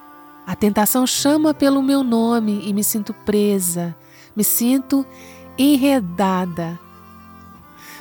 a 0.47 0.55
tentação 0.55 1.05
chama 1.05 1.53
pelo 1.53 1.83
meu 1.83 2.05
nome 2.05 2.61
e 2.63 2.73
me 2.73 2.81
sinto 2.81 3.13
presa, 3.13 3.93
me 4.33 4.45
sinto 4.45 5.05
enredada. 5.57 6.79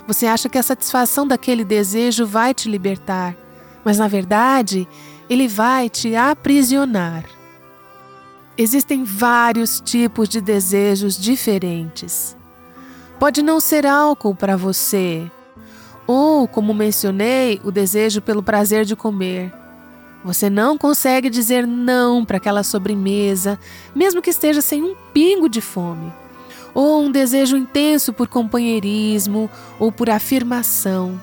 Você 0.07 0.27
acha 0.27 0.49
que 0.49 0.57
a 0.57 0.63
satisfação 0.63 1.27
daquele 1.27 1.65
desejo 1.65 2.25
vai 2.25 2.55
te 2.55 2.71
libertar, 2.71 3.37
mas 3.85 3.99
na 3.99 4.07
verdade 4.07 4.87
ele 5.29 5.49
vai 5.49 5.91
te 5.91 6.15
aprisionar. 6.15 7.25
Existem 8.57 9.03
vários 9.03 9.81
tipos 9.81 10.29
de 10.29 10.41
desejos 10.41 11.19
diferentes. 11.19 12.37
Pode 13.19 13.43
não 13.43 13.59
ser 13.59 13.85
álcool 13.85 14.37
para 14.37 14.57
você, 14.57 15.29
ou, 16.07 16.47
como 16.47 16.73
mencionei, 16.73 17.61
o 17.65 17.73
desejo 17.73 18.23
pelo 18.23 18.41
prazer 18.41 18.85
de 18.85 18.95
comer 18.95 19.53
você 20.27 20.51
não 20.51 20.77
consegue 20.77 21.31
dizer 21.31 21.65
não 21.69 22.25
para 22.25 22.39
aquela 22.39 22.65
sobremesa, 22.65 23.57
mesmo 23.95 24.21
que 24.21 24.31
esteja 24.31 24.61
sem 24.61 24.83
um 24.83 24.97
pingo 25.15 25.49
de 25.49 25.61
fome. 25.61 26.13
Ou 26.75 27.05
um 27.05 27.13
desejo 27.13 27.57
intenso 27.57 28.13
por 28.13 28.27
companheirismo 28.27 29.49
ou 29.79 29.93
por 29.93 30.11
afirmação. 30.11 31.21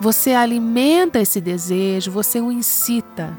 Você 0.00 0.32
alimenta 0.32 1.20
esse 1.20 1.40
desejo, 1.40 2.10
você 2.10 2.40
o 2.40 2.50
incita. 2.50 3.32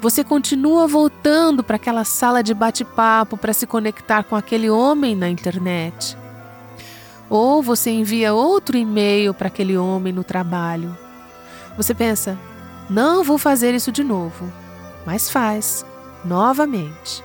Você 0.00 0.24
continua 0.24 0.88
voltando 0.88 1.62
para 1.62 1.76
aquela 1.76 2.02
sala 2.02 2.42
de 2.42 2.52
bate-papo 2.52 3.36
para 3.36 3.52
se 3.52 3.68
conectar 3.68 4.24
com 4.24 4.34
aquele 4.34 4.68
homem 4.68 5.14
na 5.14 5.28
internet. 5.28 6.18
Ou 7.30 7.62
você 7.62 7.92
envia 7.92 8.34
outro 8.34 8.76
e-mail 8.76 9.32
para 9.32 9.46
aquele 9.46 9.76
homem 9.76 10.12
no 10.12 10.24
trabalho. 10.24 10.98
Você 11.76 11.94
pensa, 11.94 12.36
não 12.88 13.24
vou 13.24 13.38
fazer 13.38 13.74
isso 13.74 13.90
de 13.90 14.04
novo, 14.04 14.52
mas 15.06 15.30
faz, 15.30 15.84
novamente. 16.24 17.24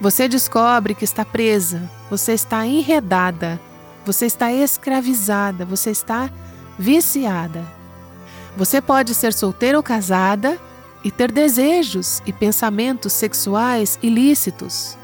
Você 0.00 0.28
descobre 0.28 0.94
que 0.94 1.04
está 1.04 1.24
presa, 1.24 1.88
você 2.10 2.32
está 2.32 2.66
enredada, 2.66 3.60
você 4.04 4.26
está 4.26 4.52
escravizada, 4.52 5.64
você 5.64 5.90
está 5.90 6.28
viciada. 6.78 7.64
Você 8.56 8.80
pode 8.80 9.14
ser 9.14 9.32
solteira 9.32 9.78
ou 9.78 9.82
casada 9.82 10.58
e 11.02 11.10
ter 11.10 11.32
desejos 11.32 12.20
e 12.26 12.32
pensamentos 12.32 13.12
sexuais 13.12 13.98
ilícitos. 14.02 14.98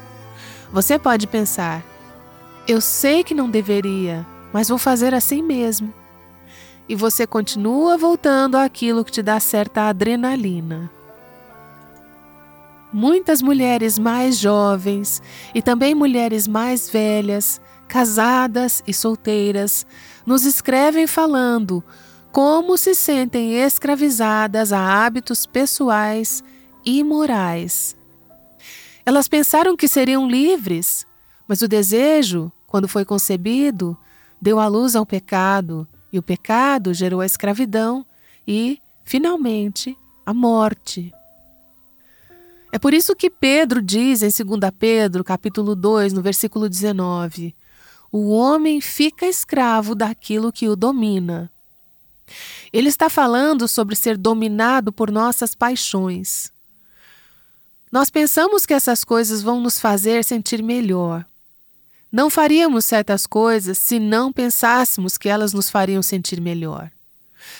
Você 0.71 0.99
pode 0.99 1.25
pensar: 1.25 1.81
eu 2.67 2.79
sei 2.79 3.23
que 3.23 3.33
não 3.33 3.49
deveria, 3.49 4.25
mas 4.53 4.69
vou 4.69 4.77
fazer 4.77 5.13
assim 5.13 5.41
mesmo 5.41 5.93
e 6.89 6.95
você 6.95 7.27
continua 7.27 7.95
voltando 7.99 8.55
àquilo 8.55 9.05
que 9.05 9.11
te 9.11 9.21
dá 9.21 9.39
certa 9.39 9.83
adrenalina. 9.83 10.89
Muitas 12.91 13.43
mulheres 13.43 13.99
mais 13.99 14.35
jovens 14.39 15.21
e 15.53 15.61
também 15.61 15.93
mulheres 15.93 16.47
mais 16.47 16.89
velhas, 16.89 17.61
casadas 17.87 18.81
e 18.87 18.93
solteiras, 18.93 19.85
nos 20.25 20.43
escrevem 20.45 21.05
falando 21.05 21.83
como 22.31 22.75
se 22.75 22.95
sentem 22.95 23.53
escravizadas 23.53 24.73
a 24.73 25.05
hábitos 25.05 25.45
pessoais 25.45 26.43
e 26.83 27.03
morais. 27.03 27.95
Elas 29.05 29.27
pensaram 29.27 29.77
que 29.77 29.87
seriam 29.87 30.27
livres, 30.27 31.05
mas 31.47 31.61
o 31.61 31.67
desejo, 31.67 32.51
quando 32.65 32.87
foi 32.87 33.05
concebido, 33.05 33.95
deu 34.41 34.59
à 34.59 34.67
luz 34.67 34.95
ao 34.95 35.05
pecado 35.05 35.87
e 36.11 36.19
o 36.19 36.23
pecado 36.23 36.93
gerou 36.93 37.21
a 37.21 37.25
escravidão 37.25 38.05
e, 38.47 38.81
finalmente, 39.03 39.97
a 40.25 40.33
morte. 40.33 41.13
É 42.71 42.77
por 42.77 42.93
isso 42.93 43.15
que 43.15 43.29
Pedro 43.29 43.81
diz 43.81 44.21
em 44.21 44.29
2 44.29 44.71
Pedro, 44.77 45.23
capítulo 45.23 45.75
2, 45.75 46.13
no 46.13 46.21
versículo 46.21 46.69
19: 46.69 47.55
O 48.11 48.29
homem 48.29 48.79
fica 48.79 49.25
escravo 49.25 49.95
daquilo 49.95 50.51
que 50.51 50.69
o 50.69 50.75
domina. 50.75 51.51
Ele 52.71 52.89
está 52.89 53.09
falando 53.09 53.67
sobre 53.67 53.95
ser 53.95 54.17
dominado 54.17 54.93
por 54.93 55.11
nossas 55.11 55.55
paixões. 55.55 56.51
Nós 57.91 58.11
pensamos 58.11 58.67
que 58.67 58.73
essas 58.73 59.03
coisas 59.03 59.41
vão 59.41 59.59
nos 59.59 59.79
fazer 59.79 60.23
sentir 60.23 60.61
melhor. 60.61 61.25
Não 62.11 62.29
faríamos 62.29 62.85
certas 62.85 63.27
coisas 63.27 63.77
se 63.77 63.99
não 63.99 64.31
pensássemos 64.33 65.17
que 65.17 65.29
elas 65.29 65.53
nos 65.53 65.69
fariam 65.69 66.01
sentir 66.01 66.41
melhor. 66.41 66.91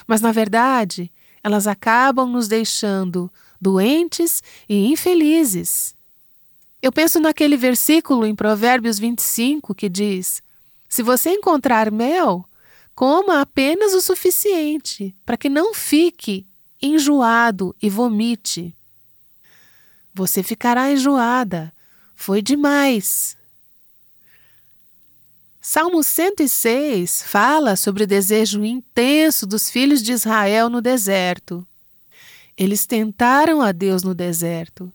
Mas, 0.08 0.22
na 0.22 0.32
verdade, 0.32 1.12
elas 1.44 1.68
acabam 1.68 2.30
nos 2.30 2.48
deixando 2.48 3.32
doentes 3.62 4.42
e 4.68 4.88
infelizes. 4.88 5.96
Eu 6.82 6.92
penso 6.92 7.20
naquele 7.20 7.58
versículo 7.58 8.26
em 8.26 8.36
Provérbios 8.36 8.98
25 8.98 9.76
que 9.76 9.90
diz: 9.90 10.42
Se 10.88 11.04
você 11.04 11.32
encontrar 11.32 11.92
mel, 11.92 12.46
coma 12.96 13.42
apenas 13.42 13.94
o 13.94 14.02
suficiente 14.02 15.16
para 15.26 15.38
que 15.38 15.50
não 15.50 15.74
fique 15.74 16.48
enjoado 16.82 17.76
e 17.82 17.90
vomite. 17.90 18.76
Você 20.14 20.42
ficará 20.42 20.92
enjoada. 20.92 21.74
Foi 22.16 22.42
demais. 22.42 23.38
Salmo 25.71 26.01
106 26.01 27.25
fala 27.27 27.75
sobre 27.75 28.03
o 28.03 28.08
desejo 28.08 28.65
intenso 28.65 29.45
dos 29.45 29.69
filhos 29.69 30.01
de 30.01 30.12
Israel 30.12 30.67
no 30.67 30.82
deserto. 30.82 31.63
Eles 32.58 32.88
tentaram 32.88 33.62
a 33.62 33.71
Deus 33.71 34.01
no 34.01 34.15
deserto. 34.15 34.91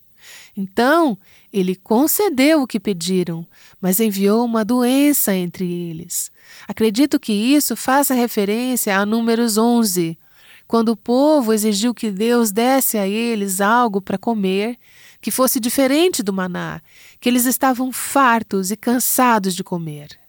Então, 0.57 1.17
ele 1.53 1.77
concedeu 1.77 2.61
o 2.61 2.67
que 2.67 2.81
pediram, 2.81 3.47
mas 3.81 4.01
enviou 4.01 4.45
uma 4.45 4.65
doença 4.65 5.33
entre 5.33 5.65
eles. 5.65 6.29
Acredito 6.67 7.21
que 7.21 7.33
isso 7.33 7.77
faça 7.77 8.13
referência 8.13 8.99
a 8.99 9.07
Números 9.07 9.57
11, 9.57 10.19
quando 10.67 10.89
o 10.89 10.97
povo 10.97 11.53
exigiu 11.53 11.95
que 11.95 12.11
Deus 12.11 12.51
desse 12.51 12.99
a 12.99 13.07
eles 13.07 13.61
algo 13.61 14.03
para 14.03 14.19
comer 14.19 14.77
que 15.21 15.31
fosse 15.31 15.61
diferente 15.61 16.21
do 16.21 16.33
maná, 16.33 16.83
que 17.21 17.29
eles 17.29 17.47
estavam 17.47 17.93
fartos 17.93 18.73
e 18.73 18.77
cansados 18.77 19.55
de 19.55 19.63
comer. 19.63 20.24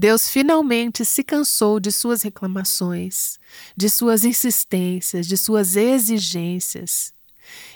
Deus 0.00 0.30
finalmente 0.30 1.04
se 1.04 1.22
cansou 1.22 1.78
de 1.78 1.92
suas 1.92 2.22
reclamações, 2.22 3.38
de 3.76 3.90
suas 3.90 4.24
insistências, 4.24 5.26
de 5.26 5.36
suas 5.36 5.76
exigências. 5.76 7.12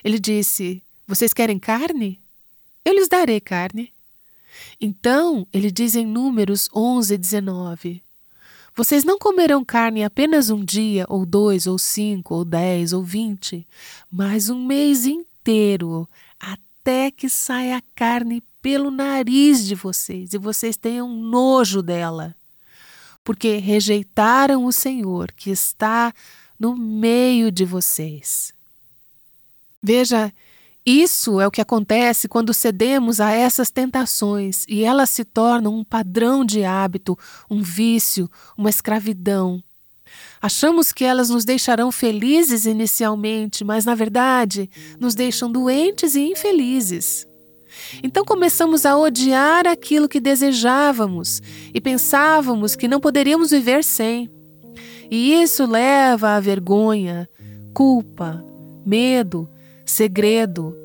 Ele 0.02 0.18
disse: 0.18 0.82
Vocês 1.06 1.34
querem 1.34 1.58
carne? 1.58 2.18
Eu 2.82 2.94
lhes 2.94 3.08
darei 3.08 3.42
carne. 3.42 3.92
Então, 4.80 5.46
ele 5.52 5.70
diz 5.70 5.94
em 5.94 6.06
Números 6.06 6.66
11, 6.74 7.18
19: 7.18 8.02
Vocês 8.74 9.04
não 9.04 9.18
comerão 9.18 9.62
carne 9.62 10.02
apenas 10.02 10.48
um 10.48 10.64
dia, 10.64 11.04
ou 11.10 11.26
dois, 11.26 11.66
ou 11.66 11.78
cinco, 11.78 12.36
ou 12.36 12.42
dez, 12.42 12.94
ou 12.94 13.02
vinte, 13.02 13.66
mas 14.10 14.48
um 14.48 14.64
mês 14.64 15.04
inteiro 15.04 16.08
até 16.40 17.10
que 17.10 17.28
saia 17.28 17.76
a 17.76 17.82
carne 17.94 18.42
pelo 18.64 18.90
nariz 18.90 19.66
de 19.66 19.74
vocês 19.74 20.32
e 20.32 20.38
vocês 20.38 20.74
tenham 20.74 21.06
nojo 21.06 21.82
dela. 21.82 22.34
Porque 23.22 23.58
rejeitaram 23.58 24.64
o 24.64 24.72
Senhor 24.72 25.30
que 25.32 25.50
está 25.50 26.14
no 26.58 26.74
meio 26.74 27.52
de 27.52 27.66
vocês. 27.66 28.54
Veja, 29.82 30.32
isso 30.86 31.42
é 31.42 31.46
o 31.46 31.50
que 31.50 31.60
acontece 31.60 32.26
quando 32.26 32.54
cedemos 32.54 33.20
a 33.20 33.32
essas 33.32 33.70
tentações 33.70 34.64
e 34.66 34.82
elas 34.82 35.10
se 35.10 35.26
tornam 35.26 35.74
um 35.74 35.84
padrão 35.84 36.42
de 36.42 36.64
hábito, 36.64 37.18
um 37.50 37.60
vício, 37.60 38.30
uma 38.56 38.70
escravidão. 38.70 39.62
Achamos 40.40 40.90
que 40.90 41.04
elas 41.04 41.28
nos 41.28 41.44
deixarão 41.44 41.92
felizes 41.92 42.64
inicialmente, 42.64 43.62
mas 43.62 43.84
na 43.84 43.94
verdade 43.94 44.70
nos 44.98 45.14
deixam 45.14 45.52
doentes 45.52 46.14
e 46.14 46.22
infelizes. 46.22 47.26
Então 48.02 48.24
começamos 48.24 48.84
a 48.84 48.96
odiar 48.96 49.66
aquilo 49.66 50.08
que 50.08 50.20
desejávamos 50.20 51.42
e 51.72 51.80
pensávamos 51.80 52.76
que 52.76 52.88
não 52.88 53.00
poderíamos 53.00 53.50
viver 53.50 53.84
sem. 53.84 54.30
E 55.10 55.42
isso 55.42 55.66
leva 55.66 56.30
à 56.30 56.40
vergonha, 56.40 57.28
culpa, 57.72 58.44
medo, 58.84 59.48
segredo. 59.84 60.76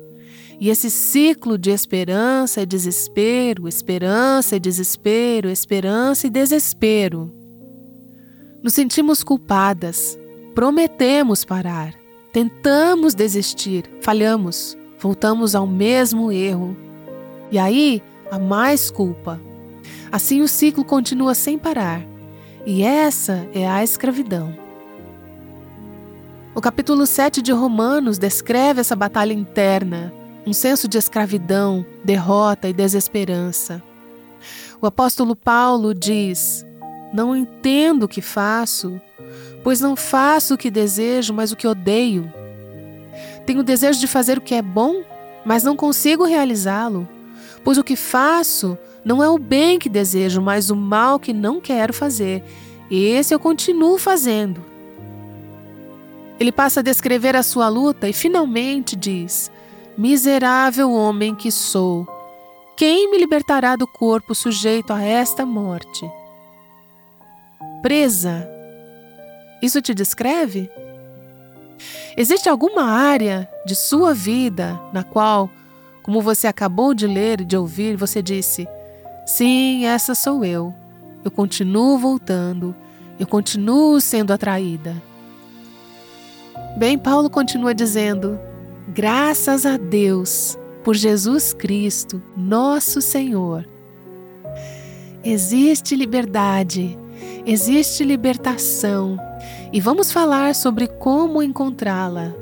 E 0.60 0.68
esse 0.68 0.90
ciclo 0.90 1.56
de 1.56 1.70
esperança 1.70 2.60
e 2.62 2.66
desespero, 2.66 3.66
esperança 3.66 4.56
e 4.56 4.60
desespero, 4.60 5.48
esperança 5.48 6.26
e 6.26 6.30
desespero 6.30 7.40
nos 8.62 8.74
sentimos 8.74 9.22
culpadas, 9.22 10.18
prometemos 10.54 11.44
parar, 11.44 11.94
tentamos 12.32 13.14
desistir, 13.14 13.84
falhamos, 14.02 14.76
voltamos 14.98 15.54
ao 15.54 15.66
mesmo 15.66 16.30
erro. 16.30 16.76
E 17.50 17.58
aí, 17.58 18.02
há 18.30 18.38
mais 18.38 18.90
culpa. 18.90 19.40
Assim 20.12 20.40
o 20.40 20.48
ciclo 20.48 20.84
continua 20.84 21.34
sem 21.34 21.58
parar. 21.58 22.02
E 22.64 22.82
essa 22.82 23.48
é 23.54 23.66
a 23.66 23.82
escravidão. 23.82 24.54
O 26.54 26.60
capítulo 26.60 27.06
7 27.06 27.40
de 27.40 27.52
Romanos 27.52 28.18
descreve 28.18 28.80
essa 28.80 28.94
batalha 28.94 29.32
interna, 29.32 30.12
um 30.46 30.52
senso 30.52 30.88
de 30.88 30.98
escravidão, 30.98 31.86
derrota 32.04 32.68
e 32.68 32.72
desesperança. 32.72 33.82
O 34.80 34.86
apóstolo 34.86 35.36
Paulo 35.36 35.94
diz: 35.94 36.66
não 37.12 37.36
entendo 37.36 38.04
o 38.04 38.08
que 38.08 38.20
faço, 38.20 39.00
pois 39.62 39.80
não 39.80 39.96
faço 39.96 40.54
o 40.54 40.58
que 40.58 40.70
desejo, 40.70 41.34
mas 41.34 41.52
o 41.52 41.56
que 41.56 41.66
odeio. 41.66 42.32
Tenho 43.44 43.62
desejo 43.62 43.98
de 43.98 44.06
fazer 44.06 44.38
o 44.38 44.40
que 44.40 44.54
é 44.54 44.62
bom, 44.62 45.02
mas 45.44 45.64
não 45.64 45.76
consigo 45.76 46.24
realizá-lo, 46.24 47.08
pois 47.64 47.78
o 47.78 47.84
que 47.84 47.96
faço 47.96 48.76
não 49.04 49.22
é 49.22 49.28
o 49.28 49.38
bem 49.38 49.78
que 49.78 49.88
desejo, 49.88 50.40
mas 50.40 50.70
o 50.70 50.76
mal 50.76 51.18
que 51.18 51.32
não 51.32 51.60
quero 51.60 51.92
fazer. 51.92 52.42
Esse 52.90 53.34
eu 53.34 53.38
continuo 53.38 53.98
fazendo. 53.98 54.64
Ele 56.38 56.52
passa 56.52 56.80
a 56.80 56.82
descrever 56.82 57.36
a 57.36 57.42
sua 57.42 57.68
luta 57.68 58.08
e 58.08 58.12
finalmente 58.12 58.96
diz: 58.96 59.50
Miserável 59.96 60.90
homem 60.90 61.34
que 61.34 61.50
sou, 61.50 62.06
quem 62.76 63.10
me 63.10 63.18
libertará 63.18 63.76
do 63.76 63.86
corpo 63.86 64.34
sujeito 64.34 64.92
a 64.92 65.02
esta 65.02 65.44
morte? 65.44 66.10
presa. 67.80 68.48
Isso 69.62 69.80
te 69.82 69.94
descreve? 69.94 70.70
Existe 72.16 72.48
alguma 72.48 72.84
área 72.84 73.48
de 73.64 73.74
sua 73.74 74.12
vida 74.12 74.80
na 74.92 75.02
qual, 75.02 75.50
como 76.02 76.20
você 76.20 76.46
acabou 76.46 76.94
de 76.94 77.06
ler 77.06 77.40
e 77.40 77.44
de 77.44 77.56
ouvir, 77.56 77.96
você 77.96 78.22
disse: 78.22 78.66
Sim, 79.26 79.84
essa 79.86 80.14
sou 80.14 80.44
eu. 80.44 80.74
Eu 81.24 81.30
continuo 81.30 81.98
voltando, 81.98 82.74
eu 83.18 83.26
continuo 83.26 84.00
sendo 84.00 84.32
atraída. 84.32 84.94
Bem, 86.76 86.98
Paulo 86.98 87.28
continua 87.28 87.74
dizendo: 87.74 88.38
Graças 88.88 89.66
a 89.66 89.76
Deus 89.76 90.58
por 90.82 90.94
Jesus 90.94 91.52
Cristo, 91.52 92.22
nosso 92.36 93.00
Senhor. 93.00 93.66
Existe 95.22 95.94
liberdade 95.94 96.98
existe 97.46 98.04
libertação 98.04 99.18
e 99.72 99.80
vamos 99.80 100.12
falar 100.12 100.54
sobre 100.54 100.86
como 100.86 101.42
encontrá-la. 101.42 102.34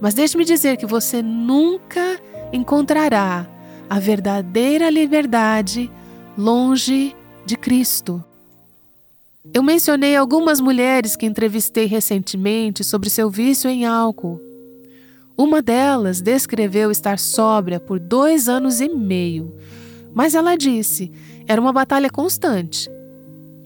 Mas 0.00 0.14
deixe-me 0.14 0.44
dizer 0.44 0.76
que 0.76 0.86
você 0.86 1.22
nunca 1.22 2.20
encontrará 2.54 3.46
a 3.90 3.98
verdadeira 3.98 4.88
liberdade 4.88 5.90
longe 6.38 7.14
de 7.44 7.56
Cristo. 7.56 8.24
Eu 9.52 9.62
mencionei 9.62 10.16
algumas 10.16 10.60
mulheres 10.60 11.16
que 11.16 11.26
entrevistei 11.26 11.84
recentemente 11.84 12.82
sobre 12.82 13.10
seu 13.10 13.28
vício 13.28 13.68
em 13.68 13.84
álcool. 13.84 14.40
Uma 15.36 15.60
delas 15.60 16.22
descreveu 16.22 16.90
estar 16.90 17.18
sóbria 17.18 17.78
por 17.78 17.98
dois 17.98 18.48
anos 18.48 18.80
e 18.80 18.88
meio, 18.88 19.54
mas 20.14 20.34
ela 20.34 20.56
disse 20.56 21.12
era 21.46 21.60
uma 21.60 21.72
batalha 21.72 22.08
constante 22.08 22.88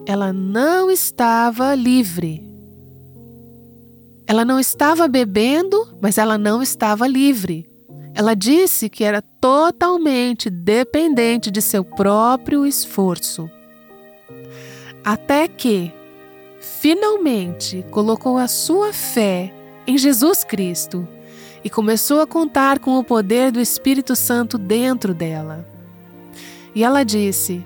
ela 0.09 0.33
não 0.33 0.91
estava 0.91 1.75
livre. 1.75 2.43
Ela 4.27 4.43
não 4.43 4.59
estava 4.59 5.07
bebendo, 5.07 5.87
mas 6.01 6.17
ela 6.17 6.39
não 6.39 6.63
estava 6.63 7.07
livre. 7.07 7.69
Ela 8.19 8.35
disse 8.35 8.89
que 8.89 9.05
era 9.05 9.23
totalmente 9.23 10.51
dependente 10.51 11.53
de 11.53 11.63
seu 11.63 11.85
próprio 11.85 12.67
esforço. 12.67 13.49
Até 15.05 15.47
que, 15.47 15.93
finalmente, 16.61 17.87
colocou 17.93 18.37
a 18.37 18.49
sua 18.49 18.93
fé 18.93 19.55
em 19.87 19.97
Jesus 19.97 20.43
Cristo 20.43 21.07
e 21.63 21.71
começou 21.71 22.21
a 22.21 22.27
contar 22.27 22.81
com 22.81 22.99
o 22.99 23.05
poder 23.05 23.53
do 23.53 23.61
Espírito 23.61 24.17
Santo 24.17 24.59
dentro 24.59 25.15
dela. 25.15 25.65
E 26.75 26.83
ela 26.83 27.05
disse: 27.05 27.65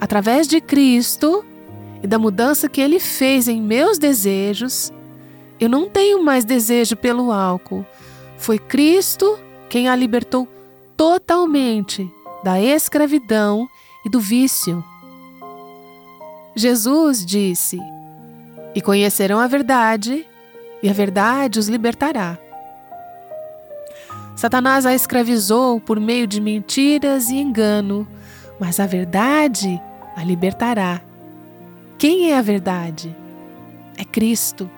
através 0.00 0.48
de 0.48 0.60
Cristo, 0.60 1.44
e 2.02 2.06
da 2.08 2.18
mudança 2.18 2.68
que 2.68 2.80
ele 2.80 2.98
fez 2.98 3.46
em 3.46 3.62
meus 3.62 3.96
desejos, 3.96 4.92
eu 5.60 5.68
não 5.68 5.88
tenho 5.88 6.20
mais 6.20 6.44
desejo 6.44 6.96
pelo 6.96 7.30
álcool. 7.30 7.86
Foi 8.36 8.58
Cristo 8.58 9.38
quem 9.68 9.88
a 9.88 9.96
libertou 9.96 10.48
totalmente 10.96 12.10
da 12.42 12.60
escravidão 12.60 13.68
e 14.04 14.08
do 14.08 14.20
vício. 14.20 14.82
Jesus 16.54 17.24
disse: 17.24 17.78
E 18.74 18.80
conhecerão 18.80 19.38
a 19.38 19.46
verdade, 19.46 20.26
e 20.82 20.88
a 20.88 20.92
verdade 20.92 21.58
os 21.58 21.68
libertará. 21.68 22.38
Satanás 24.36 24.86
a 24.86 24.94
escravizou 24.94 25.80
por 25.80 25.98
meio 25.98 26.26
de 26.26 26.40
mentiras 26.40 27.28
e 27.28 27.36
engano, 27.36 28.06
mas 28.58 28.78
a 28.78 28.86
verdade 28.86 29.80
a 30.16 30.22
libertará. 30.22 31.00
Quem 31.98 32.30
é 32.30 32.38
a 32.38 32.42
verdade? 32.42 33.14
É 33.96 34.04
Cristo. 34.04 34.70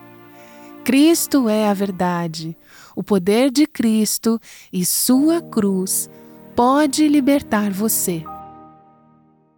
Cristo 0.82 1.46
é 1.48 1.68
a 1.68 1.74
verdade. 1.74 2.56
O 3.00 3.02
poder 3.02 3.50
de 3.50 3.66
Cristo 3.66 4.38
e 4.70 4.84
sua 4.84 5.40
cruz 5.40 6.10
pode 6.54 7.08
libertar 7.08 7.70
você. 7.70 8.22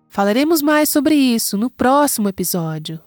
Falaremos 0.08 0.62
mais 0.62 0.88
sobre 0.88 1.16
isso 1.16 1.58
no 1.58 1.68
próximo 1.68 2.28
episódio. 2.28 3.00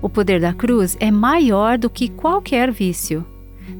O 0.00 0.08
poder 0.08 0.40
da 0.40 0.54
cruz 0.54 0.96
é 1.00 1.10
maior 1.10 1.76
do 1.76 1.90
que 1.90 2.08
qualquer 2.08 2.70
vício. 2.70 3.26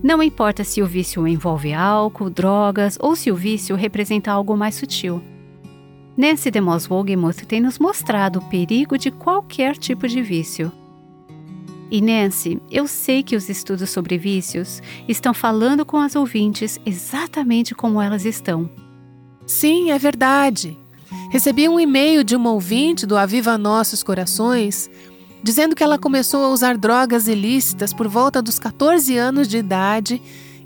Não 0.02 0.20
importa 0.20 0.64
se 0.64 0.82
o 0.82 0.86
vício 0.86 1.28
envolve 1.28 1.72
álcool, 1.72 2.28
drogas 2.28 2.98
ou 3.00 3.14
se 3.14 3.30
o 3.30 3.36
vício 3.36 3.76
representa 3.76 4.32
algo 4.32 4.56
mais 4.56 4.74
sutil. 4.74 5.22
Nancy 6.16 6.50
DeMoss 6.50 6.90
Wogemuth 6.90 7.46
tem 7.46 7.60
nos 7.60 7.78
mostrado 7.78 8.40
o 8.40 8.48
perigo 8.50 8.98
de 8.98 9.12
qualquer 9.12 9.76
tipo 9.76 10.08
de 10.08 10.20
vício. 10.20 10.72
E 11.92 12.00
Nancy, 12.00 12.58
eu 12.70 12.88
sei 12.88 13.22
que 13.22 13.36
os 13.36 13.50
estudos 13.50 13.90
sobre 13.90 14.16
vícios 14.16 14.80
estão 15.06 15.34
falando 15.34 15.84
com 15.84 15.98
as 15.98 16.16
ouvintes 16.16 16.80
exatamente 16.86 17.74
como 17.74 18.00
elas 18.00 18.24
estão. 18.24 18.70
Sim, 19.46 19.90
é 19.90 19.98
verdade. 19.98 20.74
Recebi 21.30 21.68
um 21.68 21.78
e-mail 21.78 22.24
de 22.24 22.34
uma 22.34 22.50
ouvinte 22.50 23.04
do 23.04 23.14
Aviva 23.14 23.58
Nossos 23.58 24.02
Corações 24.02 24.88
dizendo 25.42 25.76
que 25.76 25.84
ela 25.84 25.98
começou 25.98 26.42
a 26.42 26.48
usar 26.48 26.78
drogas 26.78 27.28
ilícitas 27.28 27.92
por 27.92 28.08
volta 28.08 28.40
dos 28.40 28.58
14 28.58 29.18
anos 29.18 29.46
de 29.46 29.58
idade 29.58 30.22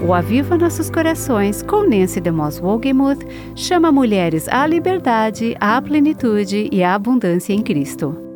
O 0.00 0.14
Aviva 0.14 0.56
Nossos 0.56 0.88
Corações, 0.88 1.64
com 1.64 1.82
Nancy 1.82 2.20
DeMoss 2.20 2.62
Wogemuth, 2.62 3.26
chama 3.56 3.90
mulheres 3.90 4.46
à 4.46 4.64
liberdade, 4.68 5.56
à 5.58 5.82
plenitude 5.82 6.68
e 6.70 6.84
à 6.84 6.94
abundância 6.94 7.52
em 7.52 7.60
Cristo. 7.60 8.27